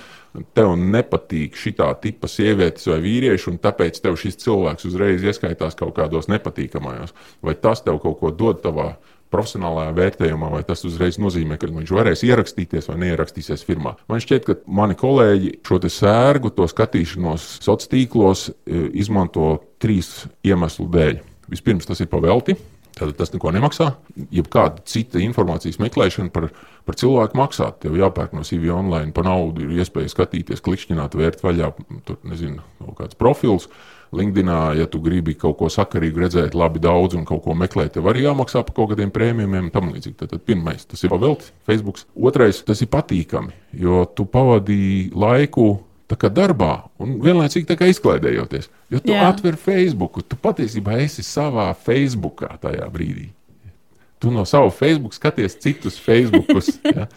[0.58, 5.95] tev nepatīk šī tipa sievietes vai vīrieši, un tāpēc tev šis cilvēks uzreiz ieskaitās kaut
[5.98, 7.15] kādos nepatīkamajos.
[7.45, 8.95] Vai tas tev kaut ko dod tavā
[9.34, 13.95] profesionālajā vērtējumā, vai tas uzreiz nozīmē, ka viņš varēs ierakstīties vai neierakstīsies firmā.
[14.12, 20.88] Man šķiet, ka mani kolēģi šo sērgu, to skatīšanos sociālos tīklos e, izmanto trīs iemeslu
[20.93, 21.19] dēļ.
[21.52, 22.56] Vispirms tas ir pavelti,
[22.95, 23.89] Tad tas neko nemaksā.
[24.31, 26.47] Jebkāda cita informācijas meklēšana par,
[26.88, 27.73] par cilvēku maksā.
[27.84, 31.73] Tev jāpērk no CV online par naudu, ir iespēja skatīties, klikšķināt, vērt vaļā,
[32.08, 33.67] tur nezinu, kaut kāds profils.
[34.15, 38.05] LinkedInā, ja tu gribi kaut ko sakarīgu redzēt, labi daudz un kaut ko meklēt, tev
[38.08, 40.15] arī jāmaksā par kaut kādiem prēmijiem un tam līdzīgi.
[40.21, 41.99] Tad, tad pirmais tas ir pavelti, Facebook.
[42.15, 45.67] Otrais tas ir patīkami, jo tu pavadīji laiku
[46.10, 48.70] tā kā darbā un vienlaicīgi izklaidējoties.
[48.94, 49.30] Jo tu Jā.
[49.30, 53.32] atver Facebook, tu patiesībā esi savā Facebookā tajā brīdī.
[54.20, 56.72] Tu no sava Facebook skaties citus Facebookus.
[56.96, 57.08] Ja?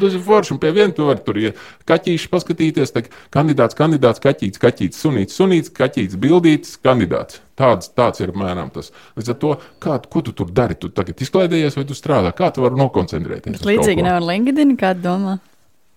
[0.00, 0.52] Tas ir forši.
[0.54, 1.56] Un pie viena tur var tur ir
[1.88, 2.92] kaķīši paskatīties.
[2.94, 3.02] Tā,
[3.34, 7.40] kandidāts, kandidāts, kaķītis, kaķītis, sunīts, sunīts, kaķītis, bildītis, kandidāts.
[7.58, 8.92] Tāds, tāds ir apmēram tas.
[9.18, 9.52] Līdz ar to,
[9.82, 10.78] kā, ko tu tur dari?
[10.78, 12.30] Tu tagad izklaidējies vai tu strādā?
[12.36, 13.64] Kā tu vari nokoncentrēties?
[13.66, 15.40] Līdzīgi nevar LinkedIn, kā domā?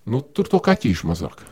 [0.10, 1.46] Nu, tur to kaķīšu mazāk.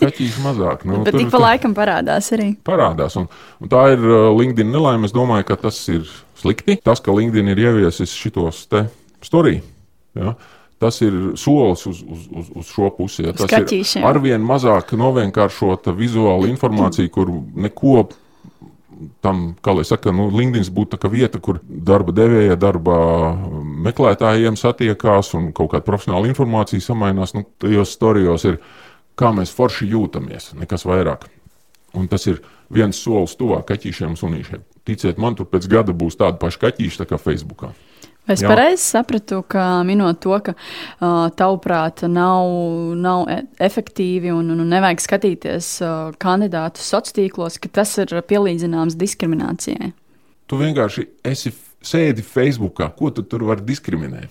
[0.00, 0.84] Kaķīši mazāk.
[0.88, 2.52] Nu, Bet tik pa laikam parādās arī.
[2.66, 3.16] Parādās.
[3.20, 3.28] Un,
[3.60, 5.08] un tā ir uh, LinkedIn nelaime.
[5.08, 6.06] Es domāju, ka tas ir
[6.40, 6.78] slikti.
[6.84, 8.86] Tas, ka LinkedIn ir ieviesis šitos te
[9.24, 9.62] storiju.
[10.18, 10.34] Ja?
[10.80, 13.26] Tas ir solis uz, uz, uz, uz šo pusi.
[13.26, 13.34] Ja?
[13.36, 14.00] Tas Skatīšiem.
[14.00, 18.08] ir arvien mazāk novienkāršota vizuāla informācija, kur neko
[19.24, 22.96] tam, kā lai saka, nu, LinkedIn būtu tā vieta, kur darba devēja, darba
[23.86, 27.34] meklētājiem satiekās un kaut kāda profesionāla informācija samainās.
[27.36, 28.60] Nu, tajos storijos ir
[29.20, 31.28] kā mēs forši jūtamies, nekas vairāk.
[31.98, 32.40] Un tas ir
[32.72, 34.64] viens solis tuvāk kaķīšiem un sunīšiem.
[34.86, 37.72] Ticiet man, tur pēc gada būs tādi paši kaķīši tā kā Facebookā.
[38.28, 42.46] Vai es pareizi sapratu, ka minot to, ka uh, tavuprāt nav,
[42.94, 48.98] nav e, efektīvi un, un nevajag skatīties uh, kandidātus sociālos tīklos, ka tas ir pielīdzināms
[49.00, 49.90] diskriminācijai?
[50.46, 54.30] Tu vienkārši esi sēdi Facebookā, ko tu tur vari diskriminēt?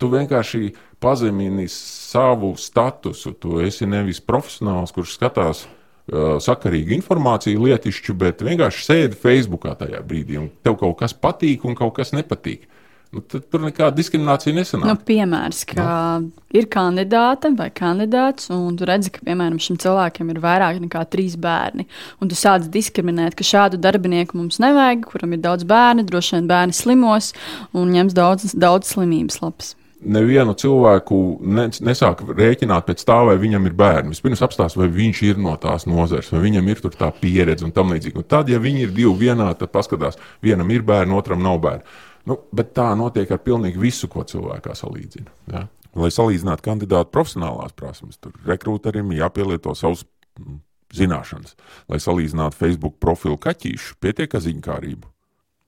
[0.00, 0.72] Tu vienkārši
[1.04, 3.34] pazemini savu statusu.
[3.38, 10.02] Tu esi nevis profesionāls, kurš skatās uh, sakarīgu informāciju, lietišķu, bet vienkārši sēdi Facebookā tajā
[10.06, 12.70] brīdī, un tev kaut kas patīk un kaut kas nepatīk.
[13.14, 14.88] Nu, tur nekāda diskriminācija nesanāk.
[14.90, 15.84] Nu, piemērs, ka
[16.18, 16.32] no.
[16.56, 21.36] ir kandidāte vai kandidāts, un tu redzi, ka piemēram šim cilvēkam ir vairāk nekā trīs
[21.38, 21.86] bērni.
[22.18, 26.50] Un tu sāc diskriminēt, ka šādu darbinieku mums nevajag, kuram ir daudz bērnu, droši vien
[26.50, 27.30] bērni slimos
[27.70, 33.68] un ņems daudz, daudz slimības lapas nevienu cilvēku ne, nesāk rēķināt pēc tā, vai viņam
[33.68, 34.14] ir bērni.
[34.14, 37.94] Vispirms apstāsta, vai viņš ir no tās nozares, vai viņam ir tā pieredze un tam
[37.94, 38.20] līdzīgi.
[38.20, 41.96] Un tad, ja viņi ir divi vienā, tad paskatās, vienam ir bērni, otram nav bērni.
[42.28, 45.32] Nu, bet tā notiek ar pilnīgi visu, ko cilvēkā salīdzina.
[45.52, 45.66] Ja?
[45.94, 50.02] Lai salīdzinātu kandidātu profesionālās prasmes, tur rekrūterim jāpielieto savus
[50.40, 50.60] mm,
[50.96, 51.54] zināšanas.
[51.92, 55.13] Lai salīdzinātu Facebook profilu kaķīšu, pietiek ar ziņkārību.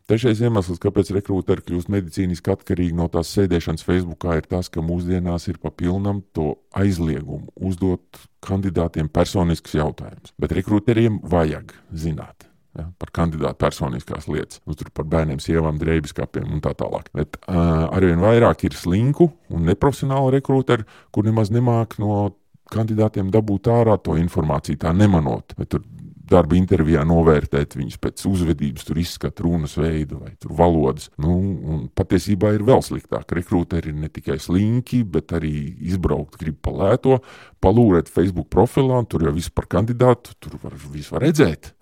[0.06, 5.48] Trešais iemesls, kāpēc rekrūteri kļūst medicīniski atkarīgi no tās sēdēšanas Facebookā, ir tas, ka mūsdienās
[5.50, 10.30] ir papilnam to aizliegumu uzdot kandidātiem personisks jautājums.
[10.38, 12.46] Bet rekrūteriem vajag zināt.
[12.76, 17.08] Ja, par kandidātu personiskās lietas, nu, par bērniem, sievām, drēbiskapiem un tā tālāk.
[17.16, 22.36] Bet uh, arvien vairāk ir slinku un neprofesionālu rekrūteru, kur nemaz nemāk no
[22.70, 25.56] kandidātiem dabūt ārā to informāciju, tā nemanot.
[25.56, 25.82] Bet tur
[26.30, 31.10] darba intervijā novērtēt viņus pēc uzvedības, tur izskata runas veidu vai valodas.
[31.22, 33.30] Nu, patiesībā ir vēl sliktāk.
[33.38, 35.54] Rekrūteri ir ne tikai slinki, bet arī
[35.86, 37.20] izbraukt, grib palēto,
[37.62, 41.75] palūrēt Facebook profilā, tur jau viss par kandidātu, tur var, viss var redzēt.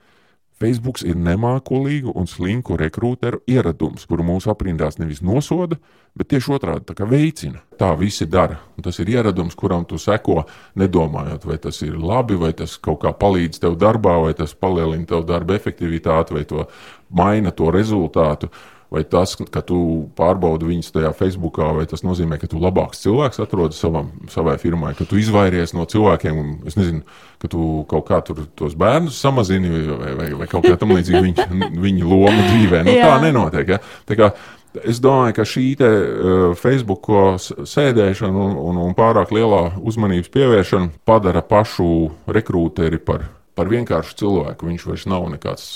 [0.65, 5.77] Facebook ir nemākulīgu un slinku rekrūteru ieradums, kuru mūsu aprindās nevis nosoda,
[6.17, 7.61] bet tieši otrādi veicina.
[7.79, 8.57] Tā visi dara.
[8.79, 10.45] Un tas ir ieradums, kuram tu seko,
[10.81, 15.05] nedomājot, vai tas ir labi, vai tas kaut kā palīdz tev darbā, vai tas palielina
[15.11, 16.69] tev darba efektivitāti, vai to
[17.11, 18.49] maina to rezultātu
[18.95, 19.79] vai tas, ka tu
[20.19, 24.95] pārbaudi viņus tajā Facebookā, vai tas nozīmē, ka tu labāks cilvēks atrodi savam, savai firmai,
[24.99, 27.05] ka tu izvairies no cilvēkiem, un es nezinu,
[27.43, 31.25] ka tu kaut kā tur tos bērnus samazini vai, vai, vai kaut kā tam līdzīga
[31.29, 31.49] viņa,
[31.85, 32.85] viņa loma dzīvē.
[32.87, 33.75] Nu, tā nenotiek.
[33.77, 33.81] Ja?
[34.09, 34.35] Tā kā,
[34.75, 37.07] Es domāju, ka šī te, uh, Facebook
[37.39, 41.87] sēdēšana un, un, un pārāk lielā uzmanības pievēršana padara pašu
[42.27, 44.69] rekrūteri par par vienkāršu cilvēku.
[44.69, 45.67] Viņš vairs nav nekāds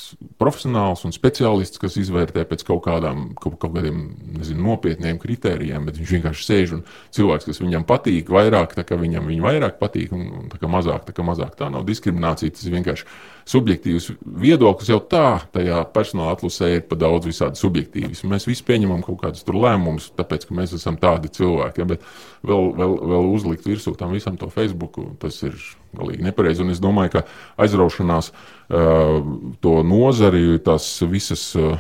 [0.41, 4.03] profesionāls un speciālists, kas izvērtē pēc kaut, kādām, kaut, kaut kādiem
[4.39, 8.99] nezinu, nopietniem kritērijiem, bet viņš vienkārši sēž un cilvēks, kas viņam patīk, vairāk, tā kā
[8.99, 11.55] viņam viņa vairāk patīk, un, un tā kā mazāk, tā kā mazāk.
[11.59, 13.07] Tā nav diskriminācija, tas ir vienkārši
[13.49, 14.11] subjektīvs
[14.43, 14.91] viedoklis.
[14.93, 18.25] Jau tā, tajā personāla atlasē ir pa daudz visādi subjektīvas.
[18.29, 21.83] Mēs visi pieņemam kaut kādus lēmumus, tāpēc, ka mēs esam tādi cilvēki.
[21.83, 22.05] Ja, bet
[22.47, 25.57] vēl, vēl, vēl uzlikt virsū tam visam to Facebook, tas ir
[25.97, 26.65] galīgi nepareizi.
[26.65, 27.25] Un es domāju, ka
[27.65, 29.17] aizraušanās uh,
[29.65, 31.79] to nozari, tās visas uh,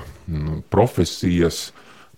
[0.72, 1.68] profesijas,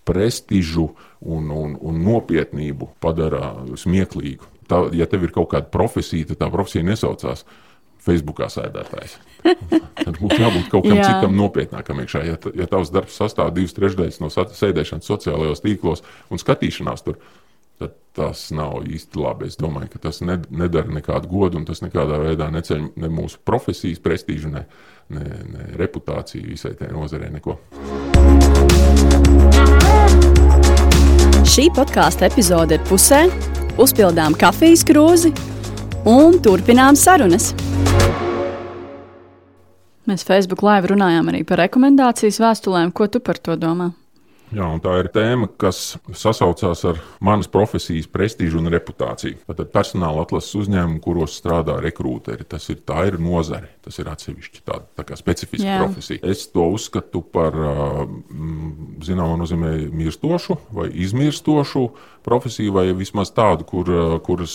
[0.07, 0.89] prestižu
[1.21, 4.47] un, un, un nopietnību padara smieklīgu.
[4.71, 7.43] Tā, ja tev ir kaut kāda profesija, tad tā profesija nesaucās
[8.05, 9.19] Facebookā sēdētājs.
[10.05, 11.11] Tad būtu jābūt kaut kam Jā.
[11.11, 12.25] citam nopietnākam iekšā.
[12.29, 17.21] Ja, ja tavs darbs sastāv divas trešdaļas no sēdēšanas sociālajos tīklos un skatīšanās tur,
[17.81, 19.49] tad tas nav īsti labi.
[19.49, 24.03] Es domāju, ka tas nedara nekādu godu, un tas nekādā veidā neceļ ne mūsu profesijas
[24.05, 24.67] prestižu, ne,
[25.13, 27.31] ne, ne reputāciju visai tajā nozarē.
[27.37, 27.57] Neko.
[31.51, 33.25] Šī podkāstu epizode ir pusē,
[33.81, 35.33] uzpildām kafijas krūzi
[36.09, 37.51] un turpinām sarunas.
[40.09, 42.93] Mēs Facebook live runājām arī par rekomendācijas vēstulēm.
[42.97, 43.93] Ko tu par to domā?
[44.51, 49.39] Jā, tā ir tēma, kas sasaucās ar manas profesijas prestižu un reputāciju.
[49.47, 54.87] Tad personāla atlases uzņēmumu, kuros strādā rekrūteri, tas ir, ir nozare, tas ir atsevišķi tāda
[54.99, 55.79] tā kā specifiska Jā.
[55.85, 56.23] profesija.
[56.27, 57.55] Es to uzskatu par
[59.07, 61.87] zināmā nozīmē mirstošu vai izmirstošu
[62.27, 63.89] profesiju, vai vismaz tādu, kur,
[64.27, 64.55] kuras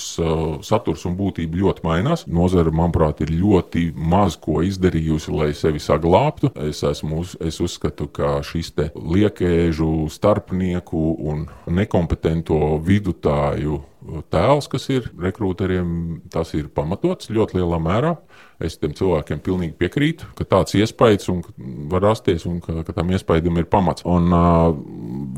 [0.66, 2.26] saturs un būtība ļoti mainās.
[2.30, 6.52] Nozara, manuprāt, ir ļoti maz ko izdarījusi, lai sevi saglabātu.
[6.68, 13.84] Es, esmu, es uzskatu, ka šis liekēžu robežu starpnieku un nekompetento vidutāju
[14.30, 18.16] tēls, kas ir rekrūteriem, tas ir pamatots ļoti lielā mērā.
[18.62, 21.28] Es tam cilvēkiem pilnīgi piekrītu, ka tāds iespējas
[21.90, 24.06] var rasties un ka, ka tam iespējam ir pamats.
[24.06, 24.76] Un uh,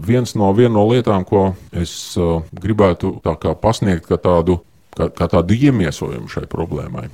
[0.06, 3.18] viens no, viena no lietām, ko es uh, gribētu
[3.62, 4.60] pasniegt kā tādu,
[4.94, 7.08] kā, kā tādu iemiesojumu šai problēmai,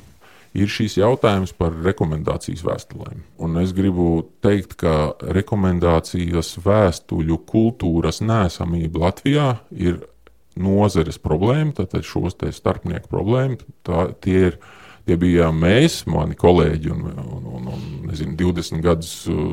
[0.54, 3.24] ir šīs jautājums par rekomendācijas vēstulēm.
[3.42, 10.04] Un es gribu teikt, ka rekomendācijas vēstuļu kultūras nēsamība Latvijā ir
[10.54, 13.60] nozares problēma, tātad šos te starpnieku problēmu.
[13.86, 14.64] Tā, tie ir
[15.04, 19.10] Tie bija mēs, mani kolēģi, un, un, un, un nezinu, 20 gadus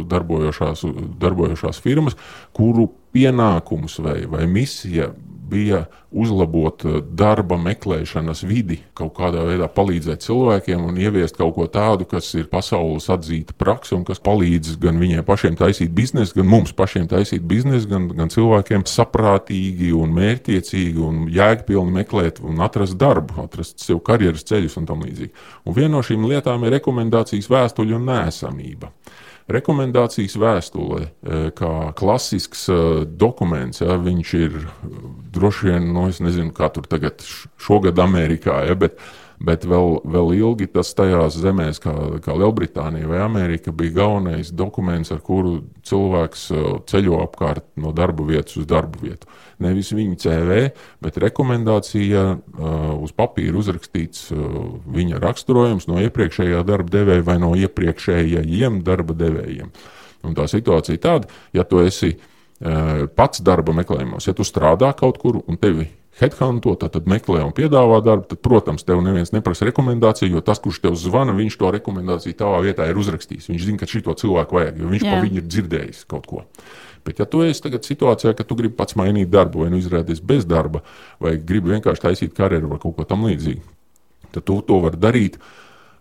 [0.07, 0.85] darbojošās,
[1.19, 2.15] darbojošās firmas,
[2.55, 5.09] kuru pienākums vai, vai misija
[5.51, 11.67] bija uzlabot eh, darba meklēšanas vidi, kaut kādā veidā palīdzēt cilvēkiem un ieviest kaut ko
[11.71, 16.51] tādu, kas ir pasaules atzīta praksa un kas palīdz gan viņiem pašiem taisīt biznesu, gan
[16.51, 22.99] mums pašiem taisīt biznesu, gan, gan cilvēkiem saprātīgi un mērķiecīgi un jēgpilni meklēt un atrast
[23.01, 25.35] darbu, atrast sev karjeras ceļus un tam līdzīgi.
[25.67, 28.95] Un viena no šīm lietām ir rekomendācijas vēstuļu un nēsamība
[29.55, 32.79] rekomendācijas vēstule, e, kā klasisks e,
[33.21, 33.83] dokuments.
[33.83, 34.69] Ja, viņš ir e,
[35.35, 37.25] droši vien, nu, es nezinu, kā tur tagad
[37.61, 38.99] šogad Amerikā, ja, bet
[39.41, 41.93] bet vēl, vēl ilgi tas tajās zemēs, kā,
[42.25, 48.27] kā Lielbritānija vai Amerika, bija galvenais dokuments, ar kuru cilvēks uh, ceļo apkārt no darba
[48.29, 49.31] vietas uz darbu vietu.
[49.65, 50.59] Nevis viņa CV,
[51.05, 54.43] bet rekomendācija uh, uz papīra uzrakstīts uh,
[54.93, 59.73] viņa raksturojums no iepriekšējā darba devēja vai no iepriekšējiem darba devējiem.
[60.29, 64.93] Un tā situācija ir tāda, ja tu esi uh, pats darba meklējumos, ja tu strādā
[64.99, 69.69] kaut kur un tevi headhunto, tad meklē un piedāvā darbu, tad, protams, tev neviens neprasa
[69.69, 73.49] rekomendāciju, jo tas, kurš tev zvana, viņš to rekomendāciju tavā vietā ir uzrakstījis.
[73.53, 75.15] Viņš zina, ka šito cilvēku vajag, jo viņš Jā.
[75.15, 76.45] pa viņu ir dzirdējis kaut ko.
[77.07, 80.21] Bet, ja tu esi tagad situācijā, ka tu gribi pats mainīt darbu, vai nu izrādīties
[80.27, 80.83] bez darba,
[81.23, 83.65] vai gribi vienkārši taisīt karjeru vai kaut ko tam līdzīgu,
[84.35, 85.39] tad tu to vari darīt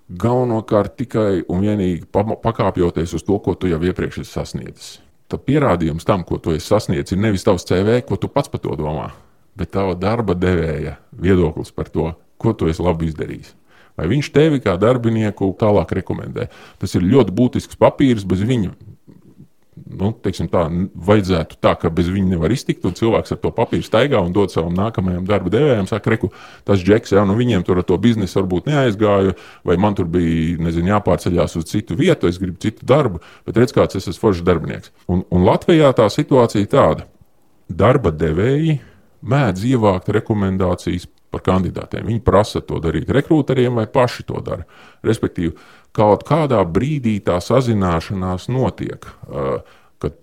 [0.09, 4.91] galvenokārt tikai un vienīgi pakāpjoties uz to, ko tu jau iepriekš esi sasniedzis.
[5.29, 8.63] Tad pierādījums tam, ko tu esi sasniedzis, ir nevis tavs CV, ko tu pats par
[8.63, 9.11] to domā,
[9.57, 13.55] bet tava darba devēja viedoklis par to, ko tu esi labi izdarījis.
[13.99, 16.47] Vai viņš tevi kā darbinieku tālāk rekomendē?
[16.79, 18.71] Tas ir ļoti būtisks papīrs, bez viņa.
[19.89, 20.61] Nu, tā,
[21.07, 24.51] vajadzētu tā, ka bez viņa nevar iztikt, un cilvēks ar to papīru staigā un dod
[24.53, 26.29] savam nākamajam darba devējam, saka, reku,
[26.67, 29.33] tas džeks, jau nu viņiem tur ar to biznesu varbūt neaizgāja,
[29.65, 33.73] vai man tur bija, nezinu, jāpārceļās uz citu vietu, es gribu citu darbu, bet redz,
[33.75, 34.93] kāds es esmu foršs darbinieks.
[35.09, 37.07] Un, un Latvijā tā situācija ir tāda.
[37.69, 38.79] Darba devēji
[39.21, 42.07] mēdz ievākt rekomendācijas par kandidātiem.
[42.09, 44.65] Viņi prasa to darīt rekrūteriem vai paši to dara.
[45.05, 45.53] Respektīvi,
[45.95, 49.05] kaut kādā brīdī tā sazināšanās notiek.
[49.27, 49.59] Uh,
[49.99, 50.15] kad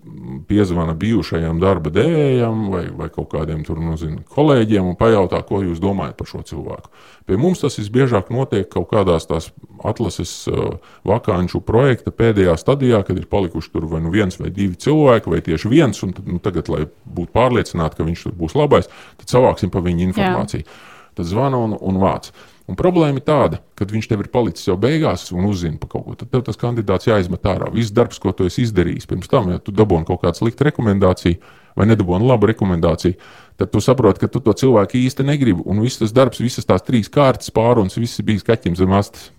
[0.49, 5.61] piezvana bijušajam darba devējam vai, vai kaut kādiem tur, nu, zinu, kolēģiem un pajautā, ko
[5.61, 6.93] jūs domājat par šo cilvēku.
[7.29, 9.51] Pie mums tas visbiežāk notiek kaut kādās tās
[9.85, 14.79] atlases uh, vakāņu projekta pēdējā stadijā, kad ir palikuši tur vai nu viens vai divi
[14.81, 18.57] cilvēki, vai tieši viens, un tad, nu, tagad, lai būtu pārliecināti, ka viņš tur būs
[18.57, 18.89] labais,
[19.21, 20.65] tad savāksim pa viņu informāciju.
[20.65, 20.85] Jā.
[21.17, 22.33] Tad zvana un, un vāc.
[22.67, 26.03] Un problēma ir tāda, ka viņš tev ir palicis jau beigās un uzzina par kaut
[26.07, 26.17] ko.
[26.19, 27.71] Tad tev tas kandidāts jāizmet ārā.
[27.75, 31.39] Viss darbs, ko tu esi izdarījis pirms tam, ja tu dabūji kaut kādu sliktu rekomendāciju
[31.79, 33.15] vai nedabūji labu rekomendāciju,
[33.61, 35.63] tad tu saproti, ka tu to cilvēku īsti negribi.
[35.69, 39.31] Un viss tas darbs, visas tās trīs kārtas pārunas, viss bija kaķim zem astes.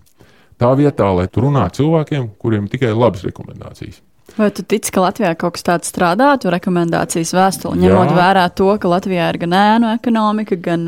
[0.58, 4.00] Tā vietā, lai tu runātu cilvēkiem, kuriem tikai labas rekomendācijas.
[4.36, 8.16] Vai tu tici, ka Latvijā kaut kas tāds strādātu, rekomendācijas vēstuli, ņemot Jā.
[8.18, 10.84] vērā to, ka Latvijā ir gan ēnu ekonomika, gan,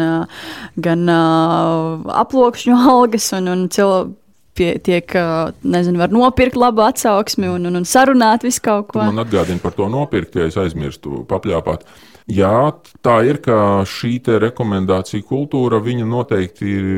[0.77, 4.19] gan uh, aploksņu algas un, un cilvēku
[4.61, 5.15] tiek,
[5.63, 9.03] nezinu, var nopirkt labu atsauksmi un, un, un sarunāt visu kaut ko.
[9.07, 11.87] Man atgādina par to nopirkt, ja es aizmirstu papļāpāt.
[12.31, 12.71] Jā,
[13.03, 16.91] tā ir, ka šī rekomendācija kultūra, viņa noteikti ir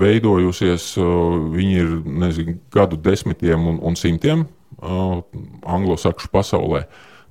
[0.00, 1.92] veidojusies, viņa ir,
[2.24, 4.46] nezinu, gadu desmitiem un, un simtiem
[4.80, 6.84] anglosakšu pasaulē.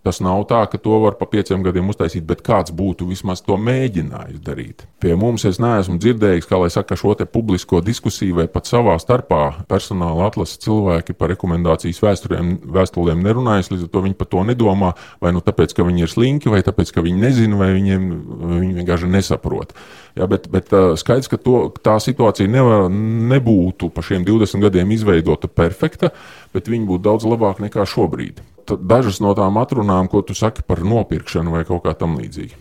[0.05, 3.57] Tas nav tā, ka to var pa pieciem gadiem uztaisīt, bet kāds būtu vismaz to
[3.59, 4.85] mēģinājis darīt.
[5.03, 9.65] Pie mums es neesmu dzirdējis, kā lai saka, šo publisko diskusiju vai pat savā starpā
[9.67, 15.33] personāla atlases cilvēki par rekomendācijas vēstulēm nerunājas, līdz ar to viņi par to nedomā, vai
[15.35, 18.05] nu tāpēc, ka viņi ir slinki, vai tāpēc, ka viņi nezina, vai viņiem
[18.53, 19.75] viņi vienkārši nesaprot.
[20.15, 25.51] Ja, bet, bet skaidrs, ka to, tā situācija nevar, nebūtu pa šiem 20 gadiem izveidota
[25.51, 26.13] perfekta,
[26.55, 28.39] bet viņi būtu daudz labāki nekā šobrīd
[28.77, 32.57] dažas no tām atrunām, ko tu saki par nopirkšanu vai kaut kā tam līdzīga.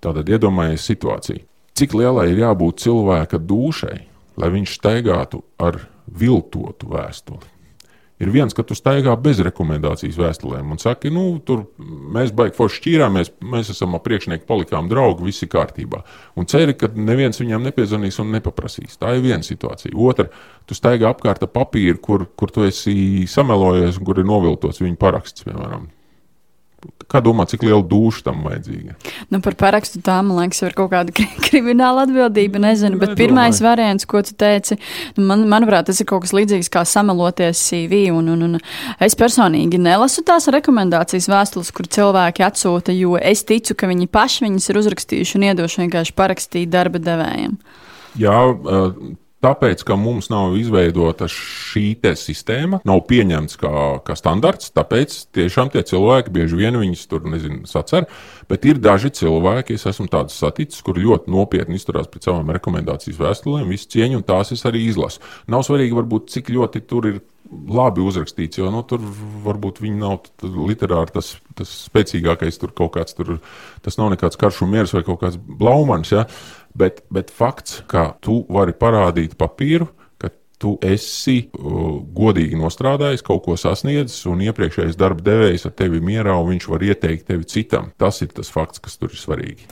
[0.00, 1.44] Tātad iedomājies situāciju.
[1.76, 3.96] Cik lielai ir jābūt cilvēka dušai,
[4.40, 7.59] lai viņš staigātu ar viltotu vēstuli?
[8.20, 12.80] Ir viens, ka tu staigā bez rekomendācijas vēstulēm un saki, nu, tur mēs baigi forši
[12.82, 16.02] šķīrāmies, mēs esam ap priekšnieku palikām draugi, viss ir kārtībā.
[16.36, 18.98] Un ceri, ka neviens viņam nepiezvanīs un nepaprasīs.
[19.00, 19.96] Tā ir viena situācija.
[19.96, 20.28] Otra,
[20.68, 25.00] tu staigā apkārt ar papīru, kur, kur tu esi samelojies un kur ir noviltots viņa
[25.00, 25.88] paraksts, piemēram.
[27.10, 28.94] Kā domā, cik liela duša tam vajadzīga?
[29.32, 31.12] Nu, par parakstu tā, man liekas, ir kaut kāda
[31.46, 32.62] krimināla atbildība.
[32.62, 34.78] Nezinu, bet pirmais variants, ko tu teici,
[35.18, 38.06] nu, man, manuprāt, tas ir kaut kas līdzīgs kā sameloties CV.
[38.14, 43.76] Un, un, un es personīgi nelasu tās rekomendācijas vēstules, kur cilvēki atsūta, jo es ticu,
[43.76, 47.58] ka viņi paši viņas ir uzrakstījuši un iedoši vienkārši parakstīt darba devējiem.
[48.20, 48.38] Jā,
[49.40, 53.72] Tāpēc, ka mums nav izveidota šī sistēma, nav pieņemts kā,
[54.04, 58.04] kā standarts, tāpēc tiešām tie cilvēki bieži vien viņus tur nezinu, sacer.
[58.52, 63.16] Bet ir daži cilvēki, es esmu tādus saticis, kur ļoti nopietni izturās pret savām rekomendācijas
[63.16, 65.24] vēstulēm, visu cieņu, un tās es arī izlasu.
[65.48, 69.02] Nav svarīgi, varbūt, cik ļoti tur ir labi uzrakstīts, jo nu, tur
[69.44, 70.28] varbūt viņi nav
[70.68, 73.38] literāri tas, tas spēcīgākais, tur kaut kāds, tur,
[73.82, 76.12] tas nav nekāds karš un miers vai kaut kāds blaumans.
[76.14, 76.26] Ja?
[76.74, 79.88] Bet, bet fakts, ka tu vari parādīt papīru,
[80.20, 80.30] ka
[80.62, 86.36] tu esi uh, godīgi nostrādājis, kaut ko sasniedzis, un iepriekšējais darba devējs ar tevi mierā,
[86.38, 87.90] un viņš var ieteikt tevi citam.
[87.98, 89.66] Tas ir tas fakts, kas tur ir svarīgi.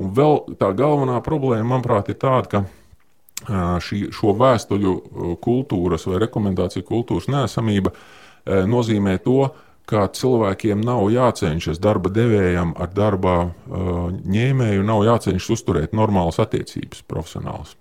[0.00, 4.96] Un vēl tā galvenā problēma, manuprāt, ir tāda, ka uh, šī, šo vēstuļu
[5.44, 12.72] kultūras vai rekomendāciju kultūras nesamība uh, nozīmē to, ka ka cilvēkiem nav jācenšas darba devējam
[12.78, 17.74] ar darba uh, ņēmēju, nav jācenšas uzturēt normālas attiecības profesionāls.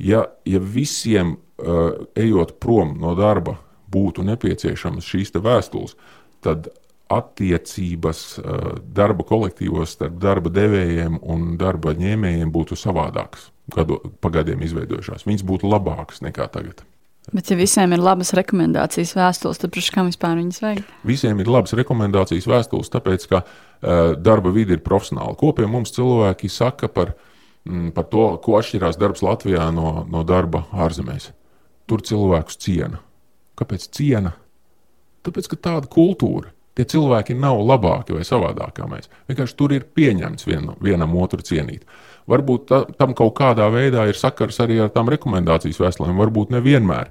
[0.00, 3.58] Ja, ja visiem uh, ejot prom no darba
[3.90, 5.96] būtu nepieciešamas šīs vēstules,
[6.42, 6.70] tad
[7.10, 15.26] attiecības uh, darba kolektīvos starp darba devējiem un darba ņēmējiem būtu savādākas, gadu, pagadiem izveidojušās.
[15.26, 16.82] Viņas būtu labākas nekā tagad.
[17.30, 20.86] Bet, ja visiem ir labas rekomendācijas vēstules, tad kam vispār viņas vajag?
[21.06, 25.36] Visiem ir labas rekomendācijas vēstules, tāpēc, ka uh, darba vide ir profesionāla.
[25.38, 27.14] Ko pie mums cilvēki saka par,
[27.68, 31.30] mm, par to, ko atšķirās darbs Latvijā no, no darba ārzemēs?
[31.86, 32.98] Tur cilvēkus ciena.
[33.58, 34.34] Kāpēc ciena?
[35.26, 36.50] Tāpēc, ka tāda kultūra.
[36.74, 39.10] Tie cilvēki nav labāki vai savādāki kā mēs.
[39.28, 41.86] Vienkārši tur ir pieņemts vien, vienam otru cienīt.
[42.30, 47.08] Varbūt ta, tam kaut kādā veidā ir sakars arī ar tām rekomendācijas vēstulēm, varbūt nevienmēr,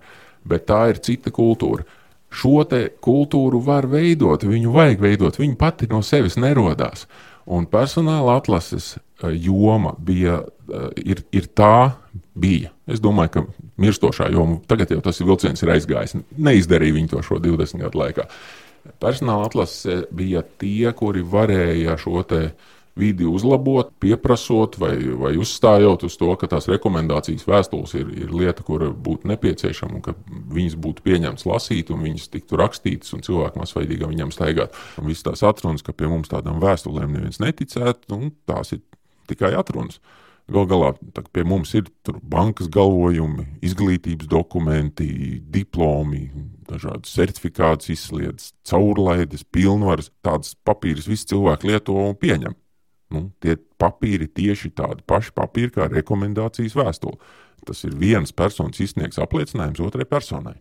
[0.48, 1.88] bet tā ir cita kultūra.
[2.30, 2.62] Šo
[3.02, 7.08] kultūru var veidot, viņu vajag veidot, viņa pati no sevis nerodās.
[7.50, 11.98] Un personāla atlases eh, joma bija, eh, ir, ir tā,
[12.38, 12.70] bija.
[12.90, 13.44] Es domāju, ka
[13.82, 16.16] mirstošā joma, tagad jau tas vilciens ir aizgājis.
[16.38, 18.28] Neizdarīja viņi to šo 20 gadu laikā.
[19.02, 22.22] Personāla atlase bija tie, kuri varēja šo
[23.00, 28.66] vidi uzlabot, pieprasot vai, vai uzstājot uz to, ka tās rekomendācijas vēstules ir, ir lieta,
[28.68, 33.62] kura būtu nepieciešama un ka viņas būtu pieņemtas lasīt un viņas tiktu rakstītas un cilvēku
[33.62, 34.78] masveidīgi viņam staigāt.
[35.00, 38.84] Un viss tās atrunas, ka pie mums tādām vēstulēm neviens neticētu, nu, tās ir
[39.30, 40.02] tikai atrunas.
[40.50, 40.88] Galu galā
[41.30, 41.90] pie mums ir
[42.26, 46.24] bankas galvojumi, izglītības dokumenti, diplomi,
[46.70, 50.10] dažādas certifikācijas, izslēdzas, caurlaides, pilnvaras.
[50.26, 52.58] Tādas papīras visi cilvēki lieto un pieņem.
[53.14, 57.18] Nu, tie papīri tieši tādi paši papīri kā rekomendācijas vēstule.
[57.66, 60.60] Tas ir viens personis izsniegs apliecinājums otrai personai.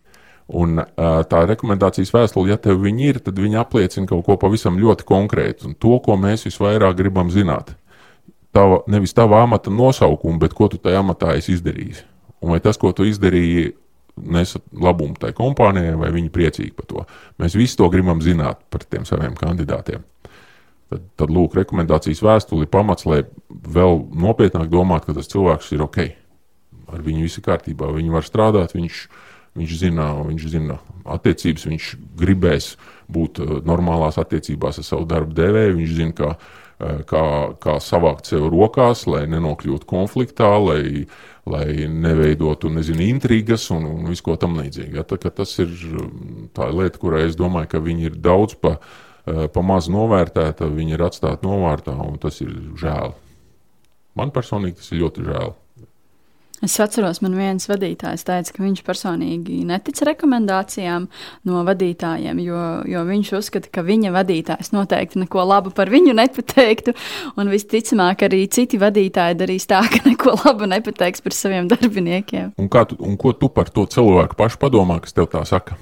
[0.49, 0.80] Un,
[1.28, 5.68] tā rekomendācijas vēstule, ja tev viņi ir, tad viņi apliecina kaut ko pavisam ļoti konkrētu.
[5.68, 7.74] Un to, ko mēs visvairāk gribam zināt,
[8.57, 12.01] tava, nevis tava amata nosaukumu, bet ko tu tajā amatā esi izdarījis.
[12.40, 13.74] Un vai tas, ko tu izdarīji,
[14.18, 17.05] nesa labumu tai kompānijai, vai viņi priecīgi par to.
[17.42, 20.03] Mēs visi to gribam zināt par tiem saviem kandidātiem.
[20.89, 25.82] Tad, tad lūk, rekomendācijas vēstule ir pamats, lai vēl nopietnāk domātu, ka tas cilvēks ir
[25.84, 25.99] ok.
[26.89, 29.01] Ar viņu viss ir kārtībā, viņi var strādāt, viņš,
[29.61, 32.70] viņš, zina, viņš zina attiecības, viņš gribēs
[33.12, 37.24] būt uh, normālās attiecībās ar savu darbu devēju, viņš zina, ka uh, kā,
[37.61, 41.05] kā savākt sev rokās, lai nenokļūtu konfliktā, lai,
[41.45, 44.97] lai neveidotu nezinu, intrigas un, un visu ko tam līdzīgu.
[44.97, 48.78] Ja, tā, tas ir um, tā lieta, kurai es domāju, ka viņi ir daudz pa
[48.78, 49.08] Eh,
[49.55, 53.14] pa maz novērtēta, viņa ir atstāta novārtā, un tas ir žēl.
[54.18, 55.57] Man personīgi tas ir ļoti žēl.
[56.59, 61.05] Es atceros, man viens vadītājs teica, ka viņš personīgi netic rekomendācijām
[61.47, 66.97] no vadītājiem, jo, jo viņš uzskata, ka viņa vadītājs noteikti neko labu par viņu nepateiktu.
[67.39, 72.57] Un visticamāk, arī citi vadītāji darīs tā, ka neko labu nepateiks par saviem darbiniekiem.
[72.59, 75.79] Un, tu, un ko tu par to cilvēku pašu padomā, kas tev tā saka?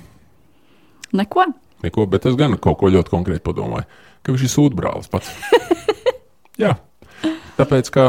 [1.16, 1.48] Neko
[1.86, 3.86] neko, bet es gan kaut ko ļoti konkrēti padomāju,
[4.22, 5.32] ka viņš ir sūdbrālis pats.
[6.62, 6.74] Jā,
[7.58, 8.06] tāpēc, ka,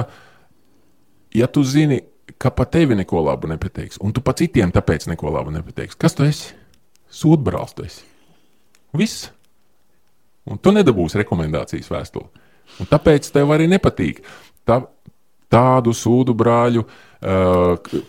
[1.36, 2.02] ja tu zini,
[2.40, 6.16] ka pa tevi neko labu nepateiks, un tu pa citiem tāpēc neko labu nepateiksi, kas
[6.18, 6.54] tu esi?
[7.12, 8.04] Sūdbrālis tu esi.
[8.98, 9.28] Viss.
[10.48, 12.46] Un tu nedabūsi rekomendācijas vēstuli.
[12.82, 14.22] Un tāpēc tev arī nepatīk.
[14.68, 14.82] Tā,
[15.52, 16.84] tādu sūdu brāļu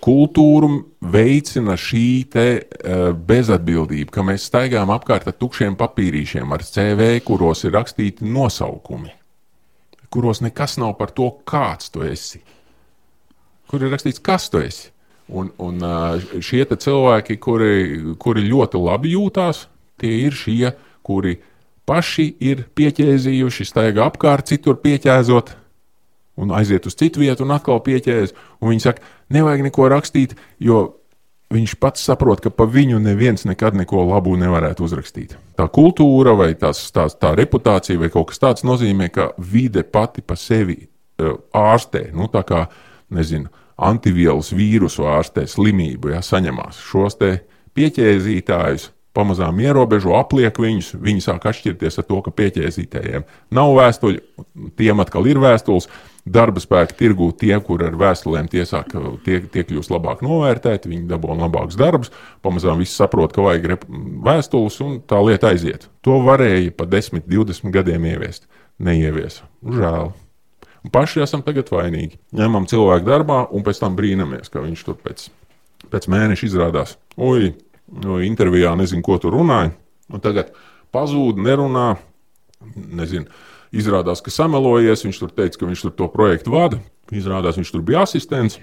[0.05, 0.68] kultūru
[1.01, 2.09] veicina šī
[3.28, 9.14] bezatbildība, ka mēs staigājam apkārt ar tukšiem papīrīšiem, ar CV, kuros ir rakstīti nosaukumi,
[10.12, 12.43] kuros nekas nav par to, kāds tu esi.
[13.68, 14.91] Kur ir rakstīts, kas tu esi?
[15.28, 15.82] Un, un
[16.41, 17.72] šie cilvēki, kuri,
[18.20, 19.66] kuri ļoti labi jūtās,
[20.01, 20.72] tie ir šie,
[21.05, 21.34] kuri
[21.89, 25.53] paši ir pieķēzījuši, staigā apkārt, citur pieķēzot,
[26.39, 28.34] un aiziet uz citu vietu un atkal pieķēries.
[28.64, 30.84] Viņi saka, nevajag neko rakstīt, jo
[31.53, 35.36] viņš pats saprot, ka pa viņu neviens nekad neko labu nevarētu uzrakstīt.
[35.57, 40.22] Tā kultūra vai tās, tās, tā reputācija vai kaut kas tāds nozīmē, ka vide pati
[40.22, 42.09] pa sevi uh, ārstē.
[42.16, 42.66] Nu, tā kā,
[43.14, 47.34] nezinu, antivielas vīrusu ārstē slimību, ja saņemās šos te
[47.78, 48.93] pieķēzītājus.
[49.18, 50.93] Pamazām ierobežo, apliek viņus.
[51.03, 53.24] Viņi sāk atšķirties ar to, ka pieķēzītājiem
[53.57, 54.45] nav vēstuļu,
[54.78, 55.89] tiem atkal ir vēstules
[56.33, 58.95] darba spēka tirgū tie, kur ar vēstulēm tiesāk,
[59.26, 62.12] tie, tie kļūst labāk novērtēti, viņi dabūna labākus darbus,
[62.45, 63.85] pamazām viss saprot, ka vajag
[64.26, 65.89] vēstules, un tā lieta aiziet.
[66.07, 68.49] To varēja pa 10, 20 gadiem ieviest.
[68.79, 69.41] Neievies.
[69.66, 70.12] Žēl.
[70.87, 72.20] Un paši esam tagad vainīgi.
[72.39, 75.26] Ņemam cilvēku darbā, un pēc tam brīnamies, ka viņš tur pēc,
[75.91, 77.53] pēc mēneša izrādās, oi,
[78.05, 79.72] no intervijā nezinu, ko tur runāja,
[80.12, 80.55] un tagad
[80.95, 81.91] pazūd, nerunā,
[82.74, 83.26] nezinu
[83.75, 85.05] Izrādās, ka samelojies.
[85.07, 86.81] Viņš tur teica, ka viņš tur to projektu vada.
[87.12, 88.59] Izrādās, viņš tur bija asistents.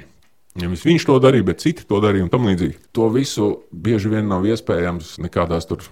[0.55, 2.77] Nevis viņš to darīja, bet citi to darīja un tam līdzīgi.
[2.95, 5.83] To visu bieži vien nav iespējams nekādās tur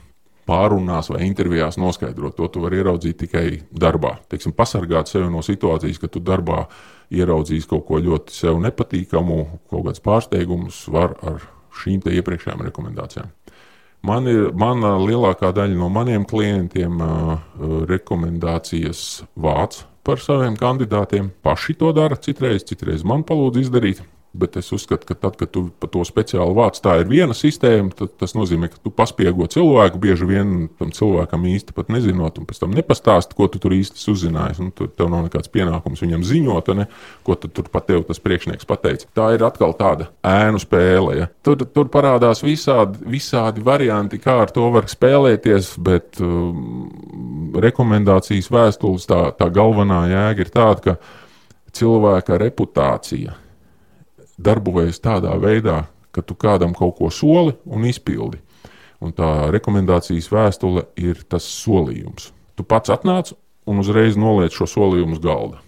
[0.47, 2.37] pārunās vai intervijās noskaidrot.
[2.37, 4.17] To tu vari ieraudzīt tikai darbā.
[4.31, 6.65] Teiksim, pasargāt sevi no situācijas, ka tu darbā
[7.13, 9.39] ieraudzīsi kaut ko ļoti sev nepatīkamu,
[9.71, 11.43] kaut kādus pārsteigumus var ar
[11.83, 13.31] šīm iepriekšējām rekomendācijām.
[14.03, 17.37] Man ir mana lielākā daļa no maniem klientiem uh,
[17.87, 21.29] rekomendācijas vāc par saviem kandidātiem.
[21.43, 24.01] Paši to dara citreiz, citreiz man palūdz izdarīt.
[24.33, 28.15] Bet es uzskatu, ka tad, kad tu to speciāli vāc, tā ir viena sistēma, tad
[28.17, 32.63] tas nozīmē, ka tu paspiego cilvēku, bieži vien tam cilvēkam īsti pat nezinot, un pēc
[32.63, 34.71] tam nepastāst, ko tu tur īsti uzzināji.
[34.73, 36.87] Tur tev nav nekāds pienākums viņam ziņot, ne,
[37.21, 39.05] ko tur pat tev tas priekšnieks pateica.
[39.13, 41.13] Tā ir atkal tāda ēnu spēle.
[41.19, 41.29] Ja.
[41.45, 46.89] Tur, tur parādās visādi, visādi varianti, kā ar to var spēlēties, bet um,
[47.61, 50.97] rekomendācijas vēstules tā, tā galvenā jēga ir tāda, ka
[51.77, 53.42] cilvēka reputācija
[54.37, 58.39] darbojas tādā veidā, ka tu kādam kaut ko soli un izpildi.
[59.03, 62.31] Un tā rekomendācijas vēstule ir tas solījums.
[62.55, 63.33] Tu pats atnāc
[63.67, 65.59] un uzreiz noliec šo solījumu uz galda.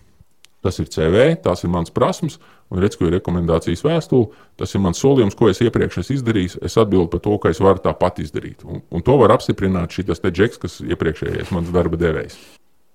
[0.66, 2.40] Tas ir CV, tās ir mans prasmes,
[2.74, 4.32] un redz, ko ir rekomendācijas vēstule.
[4.58, 6.58] Tas ir mans solījums, ko es iepriekš esmu izdarījis.
[6.66, 8.66] Es atbildu par to, ka es varu tāpat izdarīt.
[8.66, 12.40] Un, un to var apstiprināt šis te džeks, kas iepriekšējais mans darba devējs.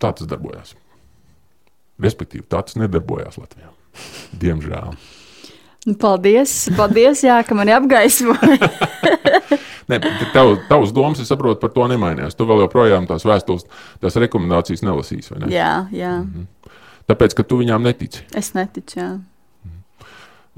[0.02, 0.74] Tā tas darbojās.
[2.00, 3.70] Respektīvi, tā tas nedarbojās Latvijā.
[4.40, 4.96] Diemžēl.
[5.88, 8.68] Nu, paldies, paldies jā, ka mani apgaismoja.
[9.90, 9.98] Nē,
[10.34, 12.36] tev, tavs domas, es saprotu, par to nemainījās.
[12.36, 13.64] Tu vēl joprojām tās vēstules,
[14.02, 15.38] tās rekomendācijas nelasīsi.
[15.40, 15.48] Ne?
[15.54, 16.18] Jā, jā.
[16.20, 16.76] Mm -hmm.
[17.10, 18.22] Tāpēc, ka tu viņām netici.
[18.36, 19.10] Es neticu, jā.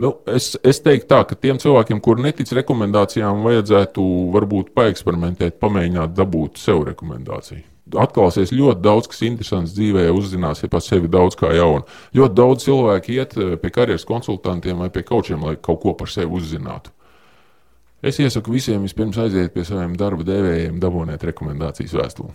[0.02, 4.04] Nu, es, es teiktu, tā, ka tiem cilvēkiem, kuriem netic rekomendācijām, vajadzētu
[4.34, 7.71] varbūt paeksperimentēt, pamēģināt dabūt sev rekomendāciju.
[7.91, 11.83] Atklāsies ļoti daudz, kas interesants dzīvē, uzzināsiet par sevi daudz kā jaunu.
[12.14, 16.12] Ļoti daudz cilvēku iet eh, pie karjeras konsultantiem vai pie kočiem, lai kaut ko par
[16.12, 16.95] sevi uzzinātu.
[18.03, 22.33] Es iesaku visiem vispirms aiziet pie saviem darba devējiem, dabūniet rekomendācijas vēstuli.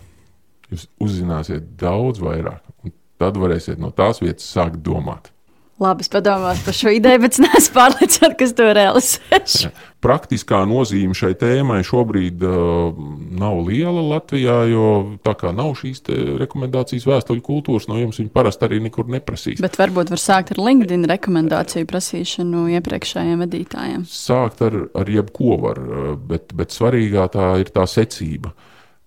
[0.72, 5.32] Jūs uzzināsiet daudz vairāk, un tad varēsiet no tās vietas sākt domāt.
[5.78, 9.58] Labi, es padomāšu par šo ideju, bet es neesmu pārliecināts, kas to realizēs.
[10.02, 12.98] Praktiskā nozīme šai tēmai šobrīd uh,
[13.38, 14.88] nav liela Latvijā, jo
[15.22, 16.02] tā kā nav šīs
[16.42, 19.62] rekomendācijas vēstuļu kultūras, no jums viņi parasti arī nekur neprasīs.
[19.62, 24.06] Bet varbūt var sākt ar LinkedIn rekomendāciju prasīšanu iepriekšējiem vadītājiem.
[24.10, 28.54] Sākt ar, ar jebko var, uh, bet, bet svarīgā tā ir tā secība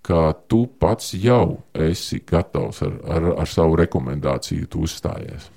[0.02, 5.52] ka tu pats jau esi gatavs ar, ar, ar savu rekomendāciju, tu uzstājies.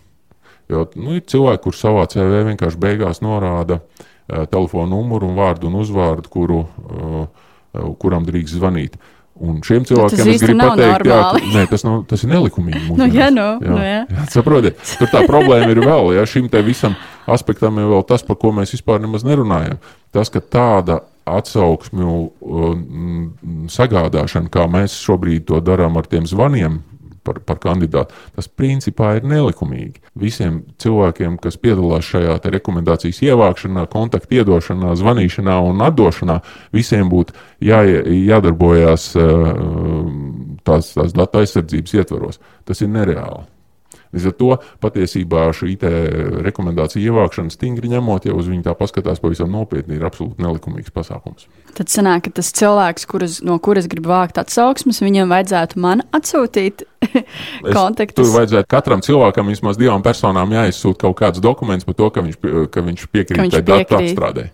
[0.72, 5.68] Jo nu, ir cilvēki, kurš savā CV vienkārši beigās norāda uh, telefonu numuru un vārdu
[5.68, 8.96] un uzvārdu, kuru, uh, kuram drīkst zvanīt.
[9.34, 12.84] Un šiem cilvēkiem es gribu pateikt, jā, ka, nē, tas, nav, tas ir nelikumīgi.
[12.94, 13.72] Nu, jā, nu, jā.
[13.72, 13.96] Nu, jā.
[14.06, 16.12] Jā, saprotiet, tur tā problēma ir vēl.
[16.14, 16.94] Ja, šim te visam
[17.26, 19.80] aspektam ir vēl tas, par ko mēs vispār nemaz nerunājam.
[20.14, 22.78] Tas, ka tāda atsauksmju uh,
[23.74, 26.78] sagādāšana, kā mēs šobrīd to darām ar tiem zvaniem,
[27.24, 28.14] par, par kandidātu.
[28.36, 30.02] Tas principā ir nelikumīgi.
[30.20, 36.40] Visiem cilvēkiem, kas piedalās šajā rekomendācijas ievākšanā, kontaktu iedošanā, zvanīšanā un atdošanā,
[36.74, 39.50] visiem būtu jā, jādarbojas eh,
[40.68, 42.40] tās, tās datu aizsardzības ietvaros.
[42.68, 43.44] Tas ir nereāli.
[44.14, 44.50] Līdz ar to
[44.84, 45.74] patiesībā šī
[46.46, 51.48] rekomendācija ievākšana stingri ņemot, ja uz viņu tā paskatās pavisam nopietni, ir absolūti nelikumīgs pasākums.
[51.74, 56.86] Tad sanāk, ka tas cilvēks, kuras, no kuras grib vākt atsauksmes, viņam vajadzētu man atsūtīt
[57.76, 58.20] kontaktus.
[58.20, 62.38] Tur vajadzētu katram cilvēkam vismaz divām personām jāizsūta kaut kāds dokuments par to, ka viņš,
[62.70, 64.50] ka viņš piekrīt tai datu apstrādē.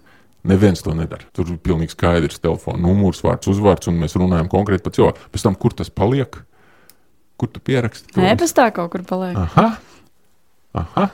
[0.48, 1.26] Neviens to nedara.
[1.36, 5.26] Tur ir pilnīgi skaidrs telefona numurs, vārds, uzvārds, un mēs runājam konkrēti par cilvēku.
[5.34, 6.38] Pēc tam, kur tas paliek?
[7.41, 8.12] Kur tu pieraksti?
[8.20, 9.38] Nē, pēc tā kaut kur paliek.
[9.38, 9.70] Aha.
[10.76, 11.07] Aha.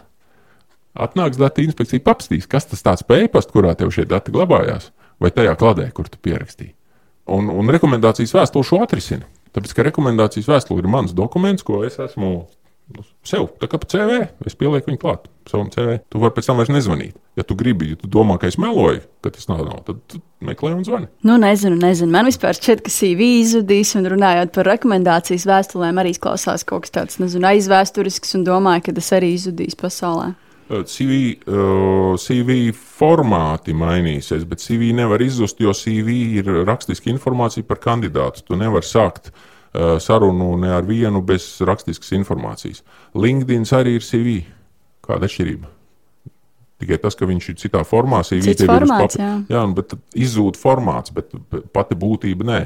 [1.07, 4.91] Atnāks datu inspekcija, papstīs, kas tas tāds pa e-pastu, kurā tev šie dati glabājās,
[5.23, 6.73] vai tajā kladē, kur tu pierakstīji.
[7.37, 9.29] Un, un rekomendācijas vēstule šo atrisina.
[9.55, 12.33] Tāpēc, ka rekomendācijas vēstule ir mans dokuments, ko es esmu
[13.27, 15.99] sev, tā kā CV, es pielieku viņu klāt savam CV.
[16.13, 17.17] Tu vari pēc tam vairs nezvanīt.
[17.39, 20.73] Ja tu gribi, ja tu domā, ka es meloju, ka tas nav, nav tad meklē
[20.77, 21.11] un zvani.
[21.27, 22.11] Nu, nezinu, nezinu.
[22.13, 26.97] Man vispār šķiet, ka CV izzudīs, un runājot par rekomendācijas vēstulēm, arī izklausās kaut kas
[26.97, 30.33] tāds, nezinu, aizvēsturisks, un domāju, ka tas arī izzudīs pasaulē.
[30.67, 37.79] CV, uh, CV formāti mainīsies, bet CV nevar izzust, jo CV ir rakstiska informācija par
[37.79, 38.43] kandidātu.
[38.43, 42.83] Tu nevari sākt uh, sarunu ne ar vienu bez rakstiskas informācijas.
[43.15, 44.41] LinkedIn arī ir CV.
[45.07, 45.73] Kāda atšķirība?
[46.83, 49.31] Tikai tas, ka viņš ir citā formā, ir formāts, jā.
[49.49, 51.33] jā, bet izzūd formāts, bet
[51.73, 52.61] pati būtība nē.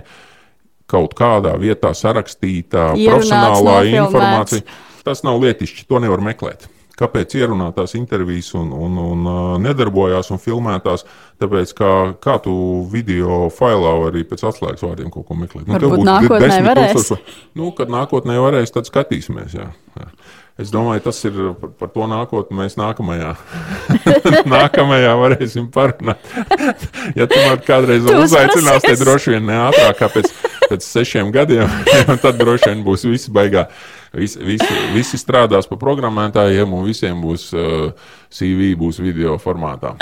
[0.91, 4.03] Kaut kādā vietā sarakstītā Ierunāts, profesionālā nofilmēts.
[4.03, 4.79] informācija.
[5.07, 6.67] Tas nav lietišķi, to nevar meklēt
[7.01, 9.29] kāpēc ierunātās intervijas un, un, un
[9.65, 11.07] nedarbojās un filmētās.
[11.41, 12.55] Tāpēc, kā, kā tu
[12.93, 15.67] video failā arī pēc atslēgas vārdiem kaut ko meklēt.
[15.69, 16.95] Nu, Varbūt nākotnē varēs.
[16.99, 19.57] Tūkstoši, nu, kad nākotnē varēs, tad skatīsimies.
[19.57, 19.71] Jā.
[20.01, 20.11] Jā.
[20.61, 22.57] Es domāju, tas ir par, par to nākotnē.
[22.59, 23.31] Mēs nākamajā,
[24.55, 26.21] nākamajā varēsim parunāt.
[27.19, 30.29] ja tu man kādreiz uzaicinās, tad droši vien ne ātrāk kā pēc,
[30.67, 31.71] pēc sešiem gadiem,
[32.25, 33.69] tad droši vien būs viss baigā.
[34.13, 39.95] Visi, visi, visi strādās pa programmētājiem, un visiem būs uh, CV, būs video formātā.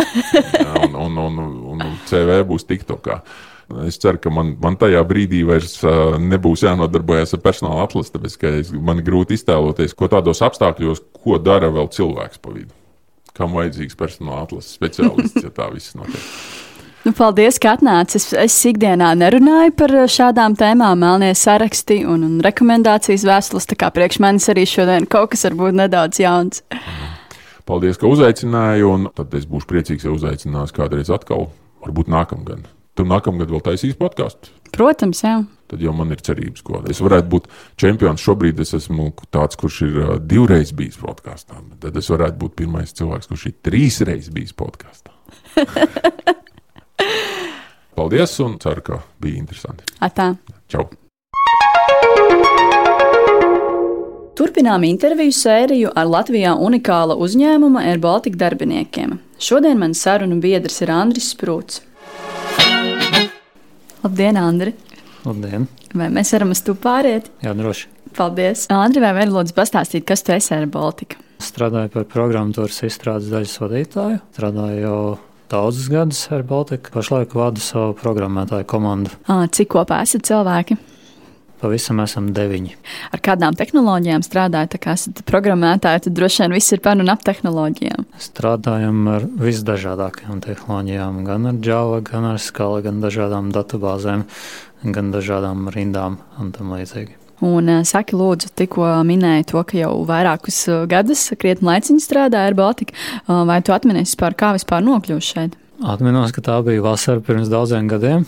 [0.88, 1.38] Un, un, un,
[1.74, 3.20] un CV būs TikTokā.
[3.84, 8.36] Es ceru, ka man, man tajā brīdī vairs uh, nebūs jānodarbojas ar personāla atlasi, tāpēc
[8.40, 12.72] ka es, man grūti iztēloties, ko tādos apstākļos, ko dara vēl cilvēks pa vidu.
[13.36, 16.24] Kam vajadzīgs personāla atlases speciālists, ja tā viss notiek.
[17.04, 18.30] Nu, paldies, ka atnācis.
[18.32, 23.68] Es, es ikdienā nerunāju par šādām tēmām, melnie saraksti un, un rekomendācijas vēstules.
[23.68, 26.64] Tā kā priekš manis arī šodien kaut kas varbūt nedaudz jauns.
[27.68, 31.50] Paldies, ka uzaicināji, un tad es būšu priecīgs, ja uzaicinās kādreiz atkal,
[31.84, 32.64] varbūt nākamgad.
[32.98, 34.50] Tu nākamgad vēl taisīs podkāstu?
[34.74, 35.36] Protams, jā.
[35.70, 37.46] tad jau man ir cerības, ko es varētu būt
[37.78, 38.24] čempions.
[38.26, 41.60] Šobrīd es esmu tāds, kurš ir divreiz bijis podkāstā.
[41.78, 45.14] Tad es varētu būt pirmais cilvēks, kurš ir trīsreiz bijis podkāstā.
[47.98, 49.86] Paldies, un ceru, ka bija interesanti.
[50.02, 50.32] Atā.
[50.66, 50.88] Čau!
[54.38, 59.20] Turpinām interviju sēriju ar Latvijā unikāla uzņēmuma Air Baltica darbiniekiem.
[59.38, 61.84] Šodien mans sarunu biedrs ir Andris Sprūts.
[64.04, 64.74] Labdien, Andri!
[65.26, 65.64] Labdien!
[65.98, 67.26] Vai mēs varam uz to pāriet?
[67.42, 67.88] Jā, droši.
[68.14, 68.66] Paldies!
[68.70, 71.18] Andri, vai vari lūdzu pastāstīt, kas tu esi Air Baltica?
[71.42, 74.20] Strādāju par programmatūras izstrādes daļas vadītāju.
[74.36, 75.00] Strādāju jau
[75.50, 76.92] daudzus gadus ar Baltiku.
[76.94, 79.14] Pašlaik vadu savu programmētāju komandu.
[79.26, 80.78] À, cik kopā esat cilvēki?
[81.58, 82.76] Pavisam esam deviņi.
[83.10, 84.76] Ar kādām tehnoloģijām strādājat?
[84.78, 88.06] Kā esat programmētāji, tad droši vien viss ir par un ap tehnoloģijām.
[88.22, 94.26] Strādājam ar visdažādākajām tehnoloģijām, gan ar Java, gan ar Scala, gan dažādām datubāzēm,
[94.94, 97.18] gan dažādām rindām un tam līdzīgi.
[97.44, 100.56] Un saki, lūdzu, tikko minēji to, ka jau vairākus
[100.90, 102.94] gadus, krietni laiciņu strādāja ar Baltiku.
[103.26, 105.54] Vai tu atminies par kā vispār nokļūst šeit?
[105.78, 108.26] Atminos, ka tā bija vasara pirms daudziem gadiem.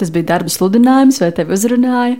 [0.00, 2.18] Tas bija darba sludinājums, vai tevi uzrunāja?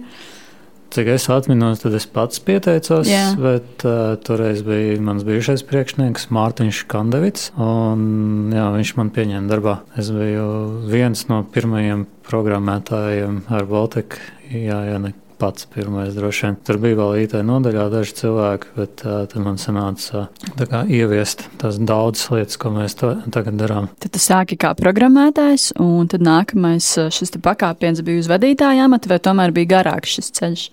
[0.90, 3.28] Cik es atceros, tad es pats pieteicos, Jā.
[3.38, 7.52] bet uh, toreiz bija mans bijušais priekšnieks Mārtiņš Kandevits.
[7.54, 9.76] Un, jā, viņš man pieņēma darbā.
[10.00, 10.48] Es biju
[10.90, 14.18] viens no pirmajiem programmētājiem ar Baltiku.
[14.50, 16.58] Jā, jā, ne pats pirmais droši vien.
[16.66, 21.46] Tur bija vēl IT nodaļā daži cilvēki, bet uh, tad man sanāca uh, kā, ieviest
[21.62, 23.88] tās daudzas lietas, ko mēs to, tagad darām.
[24.02, 29.22] Tad tu sāki kā programmētājs, un tad nākamais šis pakāpiens bija uz vadītāja amata, vai
[29.22, 30.68] tomēr bija garāks šis ceļš?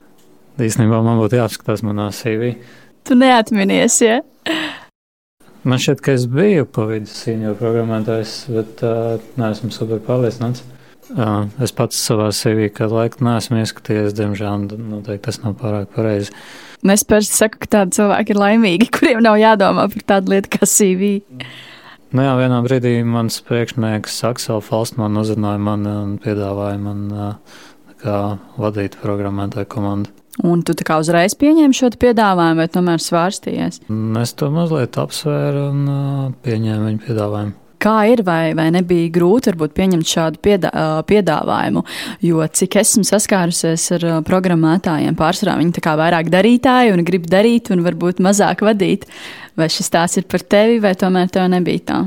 [0.57, 2.55] Īstenībā man būtu jāapskatās manā CV.
[3.05, 4.21] Tu neatminies, ja?
[5.67, 10.63] Man šķiet, ka es biju pa vidu senior programmētājs, bet uh, neesmu super pārliecināts.
[11.07, 16.33] Uh, es pats savā CV kādu laiku neesmu ieskatījies, diemžēl, noteikti tas nav pārāk pareizi.
[16.83, 20.67] Es parasti saku, ka tādi cilvēki ir laimīgi, kuriem nav jādomā par tādu lietu kā
[20.67, 21.13] CV.
[22.15, 28.95] Nu jā, vienā brīdī mans priekšnieks Aksela Falstmans uzrunāja mani un piedāvāja man uh, vadīt
[29.03, 30.16] programmētāju komandu.
[30.45, 33.81] Un tu kā uzreiz pieņēmi šo piedāvājumu, vai tomēr svārstījies?
[34.21, 35.87] Es to mazliet apsvēru un
[36.45, 37.55] pieņēmu viņa piedāvājumu.
[37.77, 40.71] Kā ir, vai, vai nebija grūti varbūt, pieņemt šādu piedā,
[41.09, 41.83] piedāvājumu?
[42.25, 47.85] Jo cik esmu saskārusies ar programmētājiem, pārsvarā viņi kā vairāk darītāji un grib darīt un
[47.85, 49.05] varbūt mazāk vadīt.
[49.57, 51.99] Vai šis tās ir par tevi, vai tomēr tev nebija tā?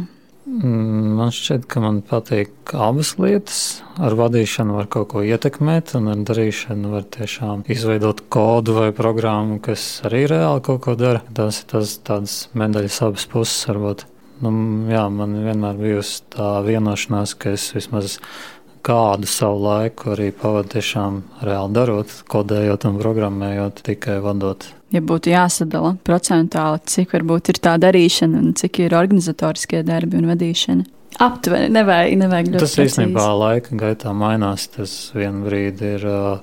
[0.50, 3.60] Mm, man šķiet, ka man patīk abas lietas.
[4.02, 9.60] Ar vadīšanu var kaut ko ietekmēt, un ar darīšanu var tiešām izveidot kodu vai programmu,
[9.62, 11.22] kas arī reāli kaut ko dara.
[11.36, 14.08] Tas ir tas tādas medaļas abas puses varbūt.
[14.42, 14.50] Nu,
[14.90, 18.18] jā, man vienmēr bijusi tā vienošanās, ka es vismaz
[18.82, 25.32] kādu savu laiku arī pavadu tiešām reāli darot, kodējot un programmējot, tikai vadot ja būtu
[25.32, 30.86] jāsadala procentuāli, cik varbūt ir tā darīšana un cik ir organizatoriskie darbi un vadīšana?
[31.18, 34.68] Aptuveni, nevajag, nevajag ļoti Tas īstenībā laika gaitā mainās.
[34.72, 36.38] Tas vien brīdi ir uh,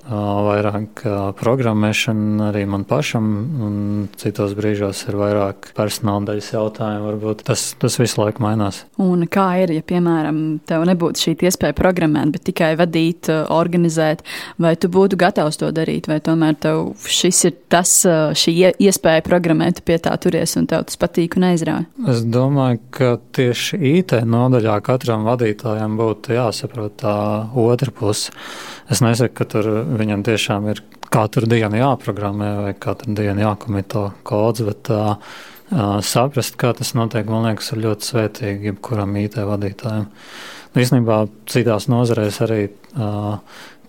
[0.45, 3.29] vairāk uh, programmēšana arī man pašam,
[3.63, 3.79] un
[4.21, 7.07] citos brīžos ir vairāk personāla daļas jautājumu.
[7.07, 8.83] Varbūt tas, tas visu laiku mainās.
[9.01, 14.21] Un kā ir, ja, piemēram, tev nebūtu šī iespēja programmēt, bet tikai vadīt, organizēt,
[14.61, 17.95] vai tu būtu gatavs to darīt, vai tomēr tev šis ir tas,
[18.37, 21.87] šī iespēja programmēt, pie tā turies un tev tas patīk un aizrauj?
[22.13, 27.15] Es domāju, ka tieši IT nodaļa daļā katram vadītājam būtu jāsaprot tā
[27.57, 28.33] otra puse.
[28.91, 30.81] Es nesaku, ka tur viņam tiešām ir
[31.13, 35.15] katru dienu jāprogrammē vai katru dienu jākomito kods, bet uh,
[36.03, 40.07] saprast, kā tas notiek, man liekas, ir ļoti svētīgi jebkuram IT vadītājam.
[40.73, 43.39] Nu, īstenībā citās nozarēs arī uh,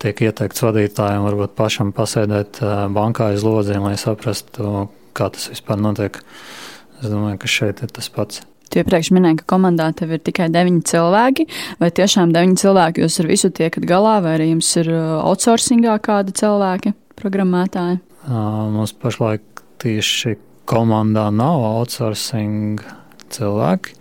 [0.02, 4.88] tiek ieteikts vadītājiem varbūt pašam pasēdēt uh, bankā aiz lodziem, lai saprastu,
[5.18, 6.20] kā tas vispār notiek.
[6.98, 8.42] Es domāju, ka šeit ir tas pats.
[8.68, 11.46] Tu iepriekš minēji, ka komandā tev ir tikai deviņi cilvēki,
[11.80, 15.96] vai tiešām deviņi cilvēki jūs ar visu tiekat galā, vai arī jums ir uh, outsourcingā
[16.04, 18.02] kādi cilvēki, programmētāji?
[18.28, 20.36] Mums pašlaik tieši
[20.68, 22.82] komandā nav outsourcing
[23.32, 23.94] cilvēki,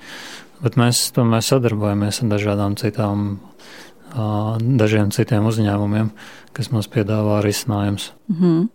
[0.64, 3.30] bet mēs tomēr sadarbojamies ar dažādām citām,
[4.82, 6.12] dažiem citiem uzņēmumiem,
[6.58, 8.12] kas mums piedāvā risinājumus.
[8.28, 8.68] Mm -hmm.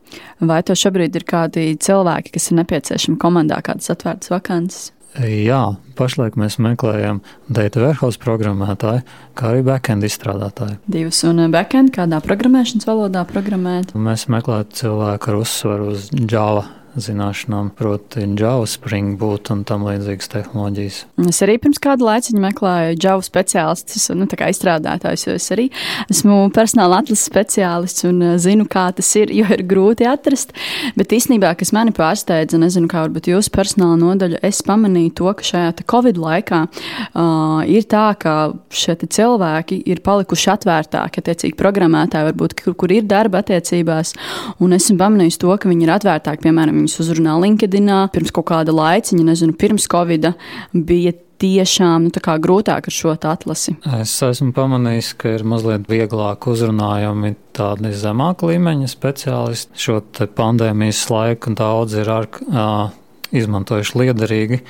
[0.48, 4.92] Vai tev šobrīd ir kādi cilvēki, kas ir nepieciešami komandā, kādas atvērtas vakances?
[5.20, 5.60] Jā,
[5.98, 7.20] pašlaik mēs meklējam
[7.52, 9.02] data warehouse programmētāju,
[9.36, 10.78] kā arī backend izstrādātāju.
[10.88, 13.92] Divas un backend kādā programmēšanas valodā programmēt?
[13.92, 16.64] Mēs meklējam cilvēku ar uzsvaru uz Java
[16.96, 20.98] zināšanām, proti, Java, Spring Boot un tam līdzīgas tehnoloģijas.
[21.30, 25.68] Es arī pirms kāda laika meklēju Java speciālistus, nu, tā kā izstrādātājus, jo es arī
[26.12, 30.52] esmu personāla atlases speciālists un uh, zinu, kā tas ir, jo ir grūti atrast.
[30.98, 35.48] Bet īstenībā, kas mani pārsteidza, nezinu, kā varbūt jūsu personāla nodaļa, es pamanīju to, ka
[35.52, 38.36] šajā Covid laikā uh, ir tā, ka
[38.72, 44.14] šie cilvēki ir palikuši atvērtāki, attiecīgi programmētāji, varbūt, kur, kur ir darba attiecībās,
[44.62, 48.04] un esmu pamanījis to, ka viņi ir atvērtāki, piemēram, viņus uzrunā LinkedInā.
[48.14, 50.32] Pirms kaut kāda laiciņa, nezinu, pirms Covid
[50.74, 52.12] bija tiešām nu,
[52.44, 53.74] grūtāk ar šo atlasi?
[53.98, 59.78] Es esmu pamanījis, ka ir mazliet vieglāk uzrunājami tādi zemāka līmeņa speciālisti.
[59.82, 60.00] Šo
[60.38, 62.92] pandēmijas laiku daudz ir ar, uh,
[63.32, 64.60] izmantojuši liederīgi.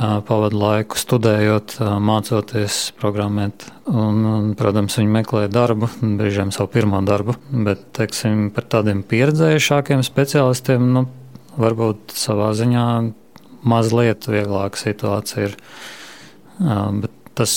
[0.00, 3.66] Pavadu laiku studējot, mācoties programmēt.
[3.90, 7.34] Un, un, protams, viņi meklē darbu, brīžiem savu pirmo darbu.
[7.66, 11.04] Bet, teiksim, par tādiem pieredzējušākiem specialistiem, nu,
[11.60, 12.86] varbūt savā ziņā
[13.68, 15.56] mazliet vieglāka situācija ir.
[16.60, 17.52] Bet tas,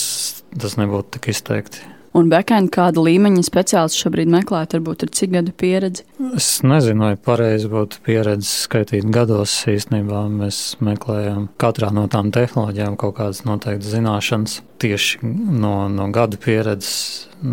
[0.56, 1.90] tas nebūtu tik izteikti.
[2.14, 6.04] Un backend kāda līmeņa speciālists šobrīd meklēt, varbūt ir cik gadu pieredze?
[6.38, 9.56] Es nezinu, vai pareizi būtu pieredze skaitīt gados.
[9.72, 14.60] Īstenībā mēs meklējam katrā no tām tehnoloģijām kaut kādas noteiktas zināšanas.
[14.84, 16.94] Tieši no, no gadu pieredzes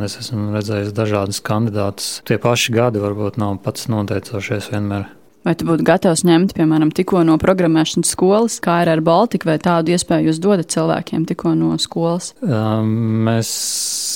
[0.05, 2.19] es esmu redzējis dažādus kandidātus.
[2.29, 5.09] Tie paši gadi varbūt nav pats noteicošais vienmēr.
[5.41, 9.57] Vai tu būtu gatavs ņemt, piemēram, tikko no programmēšanas skolas, kā ir ar Baltiku, vai
[9.63, 12.35] tādu iespēju jūs dodat cilvēkiem tikko no skolas?
[12.45, 12.91] Um,
[13.25, 13.49] mēs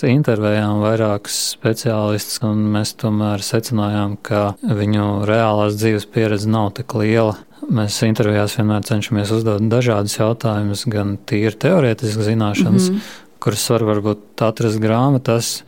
[0.04, 7.38] intervējām vairākus speciālistus, un mēs tomēr secinājām, ka viņu reālās dzīves pieredze nav tik liela.
[7.72, 13.36] Mēs intervijās vienmēr cenšamies uzdot dažādus jautājumus, gan tīri teorētiskas zināšanas, mm -hmm.
[13.40, 15.62] kuras var varbūt atrast grāmatās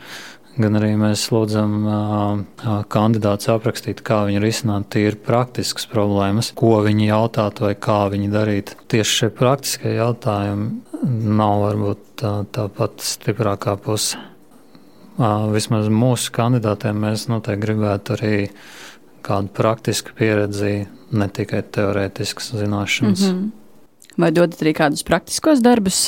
[0.56, 1.74] gan arī mēs lūdzam
[2.92, 8.74] kandidātus aprakstīt, kā viņi risināt tīri praktiskas problēmas, ko viņi jautāt vai kā viņi darīt.
[8.92, 11.02] Tieši šie praktiskie jautājumi
[11.36, 14.20] nav varbūt tā, tā pat stiprākā puse.
[15.52, 18.34] Vismaz mūsu kandidātiem mēs noteikti gribētu arī
[19.26, 20.86] kādu praktisku pieredzi,
[21.16, 23.22] ne tikai teorētiskas zināšanas.
[23.24, 23.65] Mm -hmm.
[24.16, 26.06] Vai dodat arī kādus praktiskos darbus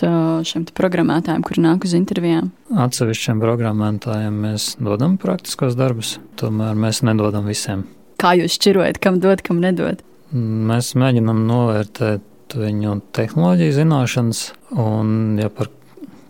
[0.48, 2.48] šiem programmētājiem, kuri nāk uz intervijām?
[2.72, 7.84] Atsevišķiem programmētājiem mēs dodam praktiskos darbus, tomēr mēs nedodam visiem.
[8.18, 10.00] Kā jūs šķirojat, kam dod, kam nedod?
[10.32, 14.42] Mēs mēģinam novērtēt viņu tehnoloģiju zināšanas,
[14.80, 15.68] un ja par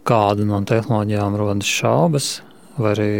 [0.09, 2.33] kādu no tehnoloģijām rodas šaubas,
[2.75, 3.13] vai arī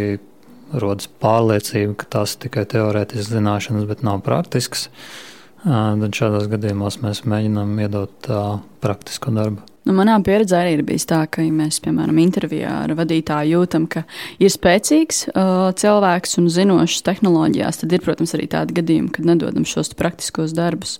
[0.75, 5.28] rodas pārliecība, ka tās tikai teorētiskas zināšanas, bet nav praktiskas, Tad
[5.65, 8.31] šādos gadījumos mēs mēģinām iedot
[8.79, 9.65] praktisku darbu.
[9.87, 13.87] Nu, manā pieredzē arī ir bijis tā, ka, ja mēs, piemēram, intervijā ar vadītāju jūtam,
[13.89, 14.03] ka
[14.37, 19.65] ir spēcīgs uh, cilvēks un zinošs tehnoloģijās, tad ir, protams, arī tādi gadījumi, kad nedodam
[19.65, 20.99] šos praktiskos darbus.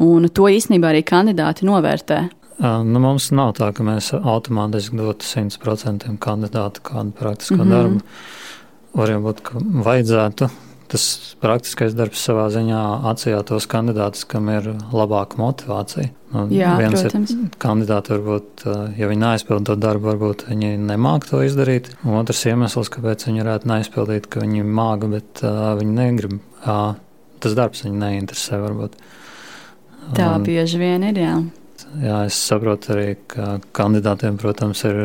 [0.00, 2.22] Un to īstenībā arī kandidāti novērtē.
[2.60, 7.76] Uh, nu, mums nav tā, ka mēs automātiski dotu 100% kandidātu kādu praktisko mm -hmm.
[7.76, 8.00] darbu.
[8.96, 10.48] Varbūt, ka vajadzētu
[10.90, 11.04] tas
[11.42, 12.80] praktiskais darbs savā ziņā
[13.10, 16.10] atsijā tos kandidātus, kam ir labāka motivācija.
[16.30, 17.34] Nu, Jā, viens protams.
[17.34, 18.64] ir kandidāti, varbūt,
[18.98, 21.92] ja viņi neaizpild to darbu, varbūt viņi nemāk to izdarīt.
[22.04, 26.36] Un otrs iemesls, kāpēc viņi varētu neaizpildīt, ka viņi māga, bet uh, viņi negrib.
[26.60, 26.92] Uh,
[27.42, 28.98] tas darbs viņu neinteresē varbūt.
[30.16, 31.34] Tā un, bieži vien ir, jā.
[31.98, 35.00] Jā, es saprotu arī, ka kandidātiem, protams, ir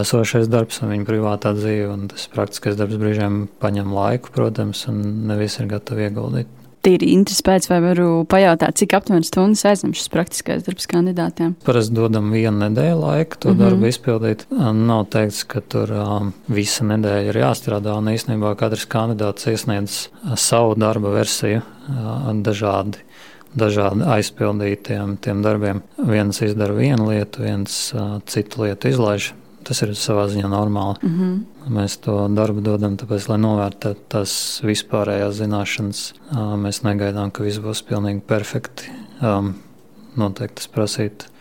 [0.00, 1.96] esošais darbs un viņa privātā dzīve.
[2.12, 6.52] Tas praktiskais darbs brīžiem paņem laiku, protams, un ne visi ir gatavi ieguldīt.
[6.86, 11.56] Tīri interesi pēc, vai varu pajautāt, cik aptuveni stundas aizņem šis praktiskais darbs kandidātiem?
[11.66, 13.64] Parasti dodam vienu nedēļu laiku to mm -hmm.
[13.64, 14.44] darbu izpildīt.
[14.86, 20.76] Nav teikts, ka tur um, visa nedēļa ir jāstrādā, un īstenībā katrs kandidāts iesniedz savu
[20.78, 23.02] darba versiju uh, dažādi
[23.56, 25.82] dažādi aizpildītiem tiem darbiem.
[25.98, 29.32] Viens izdara vienu lietu, viens uh, citu lietu izlaiž.
[29.66, 31.00] Tas ir savā ziņā normāli.
[31.02, 31.72] Mm -hmm.
[31.74, 36.02] Mēs to darbu dodam, tāpēc, lai novērtētu tās vispārējās zināšanas.
[36.62, 38.90] Mēs negaidām, ka viss būs pilnīgi perfekti.
[40.16, 41.32] Noteikti tas prasītu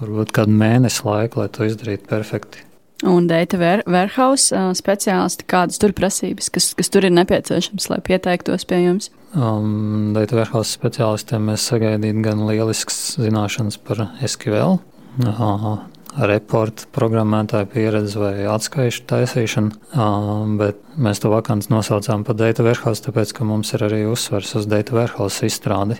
[0.00, 2.64] varbūt kādu mēnesi laiku, lai to izdarītu perfekti.
[3.04, 3.58] Un data
[3.90, 9.10] warehouse speciālisti, kādas tur prasības, kas, kas tur ir nepieciešams, lai pieteiktos pie jums?
[9.34, 14.78] Um, data warehouse speciālistiem mēs sagaidītu gan lielisks zināšanas par SQL,
[15.26, 15.66] uh,
[16.14, 19.98] reporta programmētāja pieredze vai atskaišu taisīšana,
[20.60, 24.68] bet mēs to vakanci nosaucām par data warehouse, tāpēc, ka mums ir arī uzsvers uz
[24.70, 25.98] data warehouse izstrādi.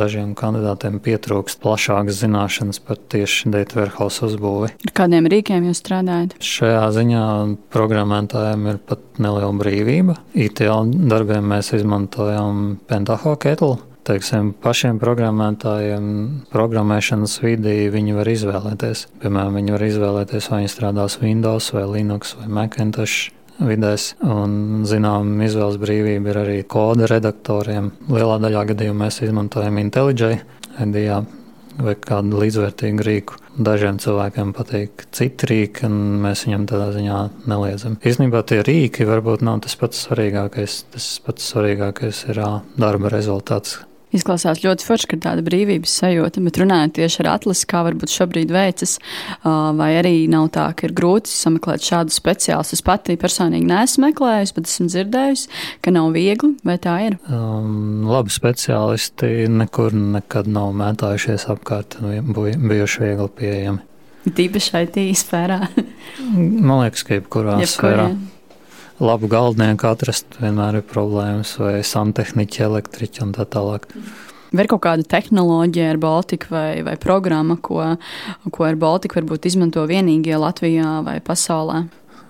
[0.00, 4.72] Dažiem kandidātiem pietrūkst plašākas zināšanas par tieši data warehouse uzbūvi.
[4.90, 6.34] Ar kādiem rīkiem jūs strādājat?
[6.44, 7.26] Šajā ziņā
[7.72, 10.18] programmētājiem ir pat neliela brīvība.
[10.34, 13.78] ITL darbiem mēs izmantojam Pentaho ketlu
[14.10, 16.04] teiksim, pašiem programmētājiem,
[16.50, 19.06] programmēšanas vidī viņi var izvēlēties.
[19.22, 23.30] Piemēram, viņi var izvēlēties, vai viņi strādās Windows, vai Linux, vai Macintosh
[23.60, 24.14] vidēs.
[24.24, 27.92] Un, zinām, izvēles brīvība ir arī koda redaktoriem.
[28.10, 30.40] Lielā daļā gadījumā mēs izmantojam IntelliJ,
[30.80, 31.20] IDEA
[31.80, 33.38] vai kādu līdzvērtīgu rīku.
[33.60, 37.98] Dažiem cilvēkiem patīk citi rīki, un mēs viņam tādā ziņā neliedzam.
[38.06, 40.80] Īsnībā tie rīki varbūt nav tas pats svarīgākais.
[40.94, 42.42] Tas pats svarīgākais ir
[42.80, 43.78] darba rezultāts,
[44.16, 48.10] Izklausās ļoti forši, ka ir tāda brīvības sajūta, bet runājot tieši ar atlasi, kā varbūt
[48.10, 48.96] šobrīd veicas,
[49.44, 52.78] vai arī nav tā, ka ir grūti sameklēt šādu speciālistu.
[52.78, 57.20] Es pati personīgi neesmu meklējusi, bet esmu dzirdējusi, ka nav viegli, vai tā ir?
[57.30, 63.86] Um, labi speciālisti nekur nekad nav mētājušies apkārt, bijuši viegli pieejami.
[64.26, 65.62] Tīpaši IT sfērā.
[66.34, 68.10] Man liekas, ka jebkurā sfērā.
[68.10, 68.39] Jā
[69.00, 73.88] labu galdnieku atrast vienmēr ir problēmas, vai santehniķi, elektriķi un tā tālāk.
[74.50, 77.94] Vai ir kaut kāda tehnoloģija ar Baltiku vai, vai programma, ko,
[78.50, 81.84] ko ar Baltiku varbūt izmanto vienīgie Latvijā vai pasaulē?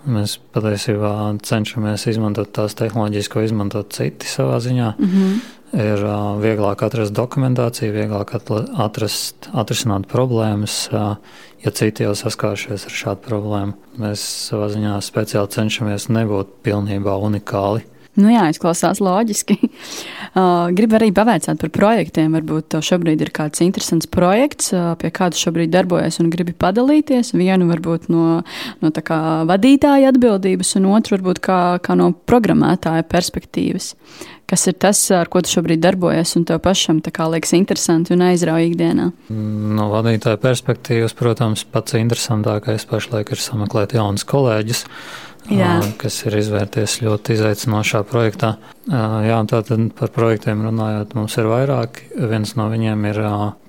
[0.08, 1.12] Mēs patiesībā
[1.44, 4.94] cenšamies izmantot tās tehnoloģijas, ko izmanto citi savā ziņā.
[4.98, 5.40] Mm -hmm.
[5.70, 8.32] Ir uh, vieglāk atrast dokumentāciju, vieglāk
[8.74, 10.88] atrast, atrisināt problēmas.
[10.90, 11.16] Uh,
[11.64, 13.76] ja citi jau saskārušies ar šādu problēmu.
[14.00, 17.84] Mēs savā ziņā speciāli cenšamies nebūt pilnībā unikāli.
[18.20, 19.58] Nu jā, izklausās loģiski.
[20.30, 22.36] Uh, gribu arī pavaicāt par projektiem.
[22.36, 27.32] Varbūt tev šobrīd ir kāds interesants projekts, uh, pie kāda šobrīd darbojas un gribi padalīties.
[27.34, 28.44] Vienu varbūt no,
[28.78, 28.92] no
[29.50, 33.96] vadītāja atbildības, un otru varbūt kā, kā no programmētāja perspektīvas.
[34.50, 38.66] Kas ir tas, ar ko tu šobrīd darbojies, un tev pašam liekas interesanti un aizrauja
[38.66, 39.04] ikdienā?
[39.30, 44.86] No vadītāja perspektīvas, protams, pats interesantākais pašlaik ir sameklēt jaunus kolēģus.
[45.50, 45.70] Jā.
[46.00, 48.54] kas ir izvērties ļoti izaicinošā projektā.
[48.90, 52.02] Jā, tātad par projektiem runājot, mums ir vairāk.
[52.30, 53.20] Viens no viņiem ir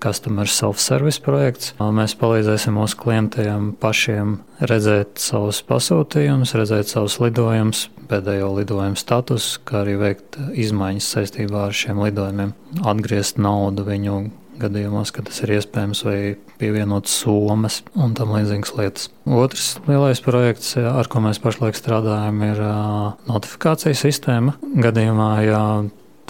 [0.03, 1.73] Customer Self-Service projekts.
[1.81, 9.81] Mēs palīdzēsim mūsu klientiem pašiem redzēt savus pasūtījumus, redzēt savus lidojumus, pēdējo lidojumu status, kā
[9.85, 14.21] arī veikt izmaiņas saistībā ar šiem lidojumiem, atgriezt naudu viņu
[14.61, 16.17] gadījumos, kad tas ir iespējams, vai
[16.61, 19.09] pievienot somas un tam līdzīgas lietas.
[19.25, 22.61] Otrs lielais projekts, ar ko mēs pašlaik strādājam, ir
[23.29, 24.57] notifikācijas sistēma.
[24.85, 25.63] Gadījumā, ja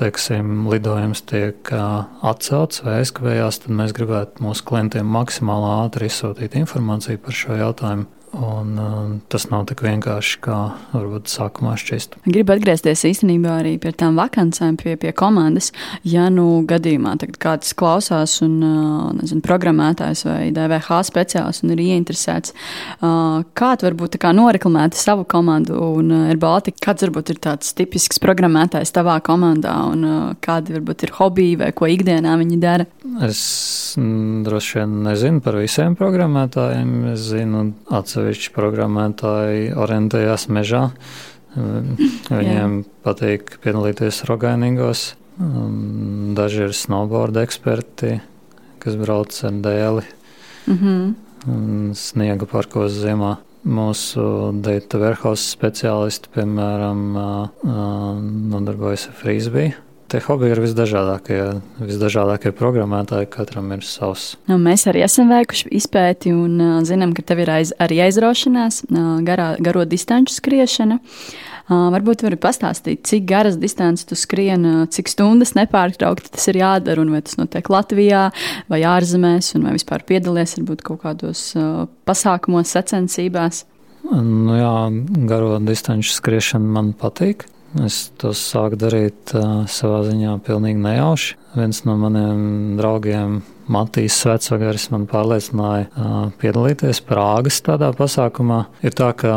[0.02, 7.22] teiksim, lidojums tiek atcelts vai aizkavējās, tad mēs gribētu mūsu klientiem maksimāli ātri izsūtīt informāciju
[7.22, 8.10] par šo jautājumu.
[8.32, 10.58] Un, uh, tas nav tik vienkārši, kā
[10.94, 12.14] varbūt sākumā šķist.
[12.24, 15.74] Gribu atgriezties īstenībā arī pie tām vakancēm, pie, pie komandas.
[16.08, 22.56] Ja nu gadījumā kāds klausās un uh, nezinu, programmētājs vai DVH speciālists un ir ieinteresēts,
[23.02, 27.44] uh, kā tu varbūt kā noreklamēt savu komandu un uh, ir Baltika, kāds varbūt ir
[27.44, 32.62] tāds tipisks programmētājs tavā komandā un uh, kādi varbūt ir hobiji vai ko ikdienā viņi
[32.64, 32.88] dara?
[33.28, 33.44] Es
[34.00, 36.96] droši vien nezinu par visiem programmētājiem.
[37.12, 40.90] Es zinu atsevišķi atsevišķi programmētāji orientējās mežā.
[41.58, 42.86] Viņiem Jā.
[43.04, 45.16] patīk piedalīties rogainīgos.
[46.38, 48.20] Daži ir snowboard eksperti,
[48.84, 50.04] kas brauc ar dēli
[50.68, 51.94] mm -hmm.
[51.98, 53.38] sniega parkos ziemā.
[53.66, 57.02] Mūsu data warehouse speciālisti, piemēram,
[58.54, 59.74] nodarbojas ar frisbee
[60.12, 61.40] Tie hobiji ir visdažādākie,
[61.80, 64.34] visdažādākie programmētāji, katram ir savs.
[64.50, 68.82] Nu, mēs arī esam veikuši izpēti un uh, zinām, ka tev ir aiz, arī aizraušanās,
[68.90, 70.98] uh, garā, garo distanču skriešana.
[71.00, 76.60] Uh, varbūt vari pastāstīt, cik garas distances tu skrien, uh, cik stundas nepārtraukti tas ir
[76.60, 78.26] jādara, un vai tas notiek Latvijā
[78.68, 83.64] vai ārzemēs, un vai vispār piedalies varbūt kaut kādos uh, pasākumos, sacensībās.
[84.12, 84.76] Nu jā,
[85.32, 87.48] garo distanču skriešana man patīk.
[87.80, 91.38] Es to sāku darīt uh, savā ziņā pilnīgi nejauši.
[91.56, 93.40] Viens no maniem draugiem,
[93.72, 98.66] Matīs Svecvagaris, man pārliecināja uh, piedalīties Prāgas tādā pasākumā.
[98.84, 99.32] Ir tā, ka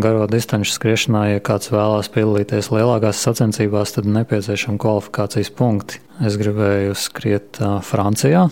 [0.00, 6.00] garo distanču skriešanā, ja kāds vēlās piedalīties lielākās sacensībās, tad nepieciešami kvalifikācijas punkti.
[6.24, 8.48] Es gribēju skriet uh, Francijā,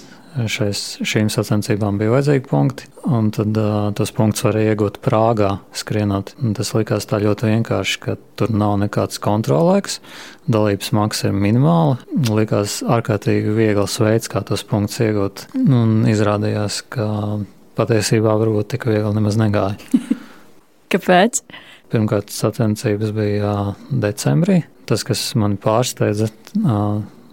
[0.50, 6.34] šais, šīm sacensībām bija vajadzīgi punkti, un tad uh, tos punktus varēja iegūt Prāgā, skrienot.
[6.42, 10.00] Un tas likās tā ļoti vienkārši, ka tur nav nekāds kontrolēks,
[10.52, 11.98] dalības maksa ir minimāla.
[12.28, 15.46] Likās ārkārtīgi viegls veids, kā tos punktus iegūt.
[15.56, 17.08] Un izrādījās, ka
[17.76, 20.04] patiesībā varbūt tik viegli nemaz negāja.
[20.92, 21.42] Kāpēc?
[21.92, 23.52] Pirmkārt, sacensības bija
[23.90, 24.64] decembrī.
[24.86, 26.28] Tas, kas man pārsteidza,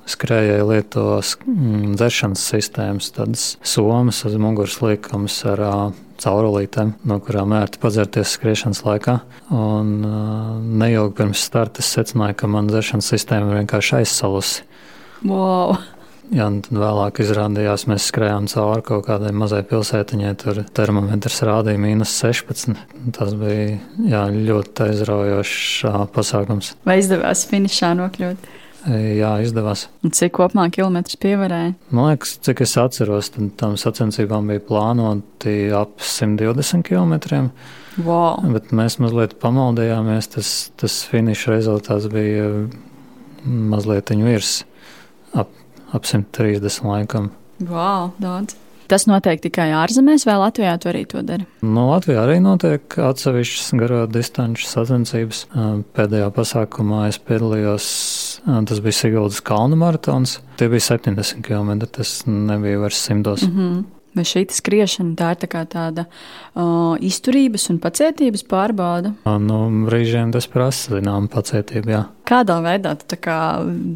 [0.10, 5.86] skrējēji lieto mm, dzeršanas sistēmas, tādas somas uz muguras liekamas ar uh,
[6.24, 9.18] caurulītēm, no kurām ērti padzerties skriešanas laikā.
[9.54, 14.70] Un uh, neilgi pirms starta es secināju, ka man dzeršanas sistēma ir vienkārši aizsalusi.
[15.24, 15.78] Wow.
[16.34, 20.32] Jā, un tad vēlāk izrādījās, mēs skrējām cauri kaut kādai mazai pilsētiņai.
[20.42, 22.80] Tur termometrs rādīja mīnus 16.
[23.14, 23.78] Tas bija
[24.08, 25.84] jā, ļoti aizraujošs
[26.16, 26.74] pasākums.
[26.88, 28.50] Vai izdevās finišā nokļūt?
[28.90, 29.86] Jā, izdevās.
[30.04, 31.74] Cik kopumā kilometrus pievarēja?
[31.96, 37.48] Man liekas, cik es atceros, tad tam sacensībām bija plānoti ap 120 km.
[38.04, 38.42] Wow.
[38.56, 40.32] Bet mēs mazliet pamaldījāmies.
[40.36, 42.50] Tas, tas finiša rezultāts bija
[43.46, 44.64] mazliet virs
[45.32, 45.54] ap
[45.94, 47.32] ap 130 laikam.
[47.64, 48.58] Wow, daudz.
[48.92, 51.46] Tas notiek tikai ārzemēs, vai Latvijā tu arī to dari?
[51.64, 55.46] No Latvijā arī notiek atsevišķas garo distanču sacensības.
[55.96, 57.88] Pēdējā pasākumā es piedalījos,
[58.46, 60.40] tas bija Siguldas kalnu maratons.
[60.60, 63.42] Tie bija 70 km, tas nebija vairs simtos.
[63.42, 63.84] Mm -hmm.
[64.14, 69.16] Vai šī skriešana tā ir tā tāda uh, izturības un pacietības pārbauda?
[69.42, 71.90] Nu, brīžiem tas prasa zināmu pacietību.
[71.90, 72.04] Jā.
[72.30, 73.38] Kādā veidā kā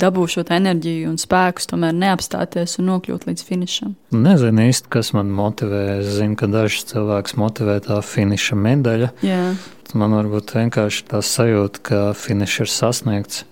[0.02, 3.94] dabū šo enerģiju un spēkus, tomēr neapstāties un nokļūt līdz finišam?
[4.12, 6.00] Nezinu īsti, kas man motivē.
[6.00, 9.12] Es zinu, ka dažus cilvēkus motivē tā finiša medaļa.
[9.22, 9.54] Jā.
[9.94, 13.46] Man varbūt vienkārši tā sajūta, ka finišs ir sasniegts.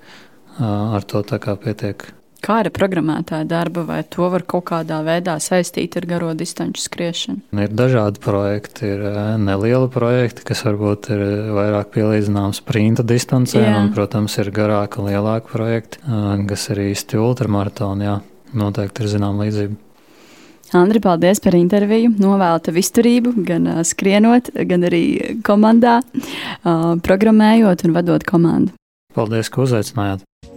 [0.60, 2.06] Ar to tā kā pietiek.
[2.46, 7.42] Kā ir programmētāja darba, vai to var kaut kādā veidā saistīt ar garo distanču skriešanu?
[7.58, 11.24] Ir dažādi projekti, ir eh, nelieli projekti, kas varbūt ir
[11.56, 13.80] vairāk pielīdzināms sprinta distancēm, jā.
[13.80, 18.06] un, protams, ir garāki un lielāki projekti, eh, kas ir īsti ultramaratoni.
[18.12, 18.20] Jā,
[18.54, 19.82] noteikti ir zināma līdzība.
[20.76, 22.14] Andri, paldies par interviju.
[22.20, 25.04] Novēlu tev izturību, gan uh, skrienot, gan arī
[25.46, 28.74] komandā, uh, programmējot un vadot komandu.
[29.16, 30.26] Paldies, ka uzaicinājāt.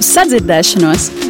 [0.00, 1.27] Sadzirdēšanos!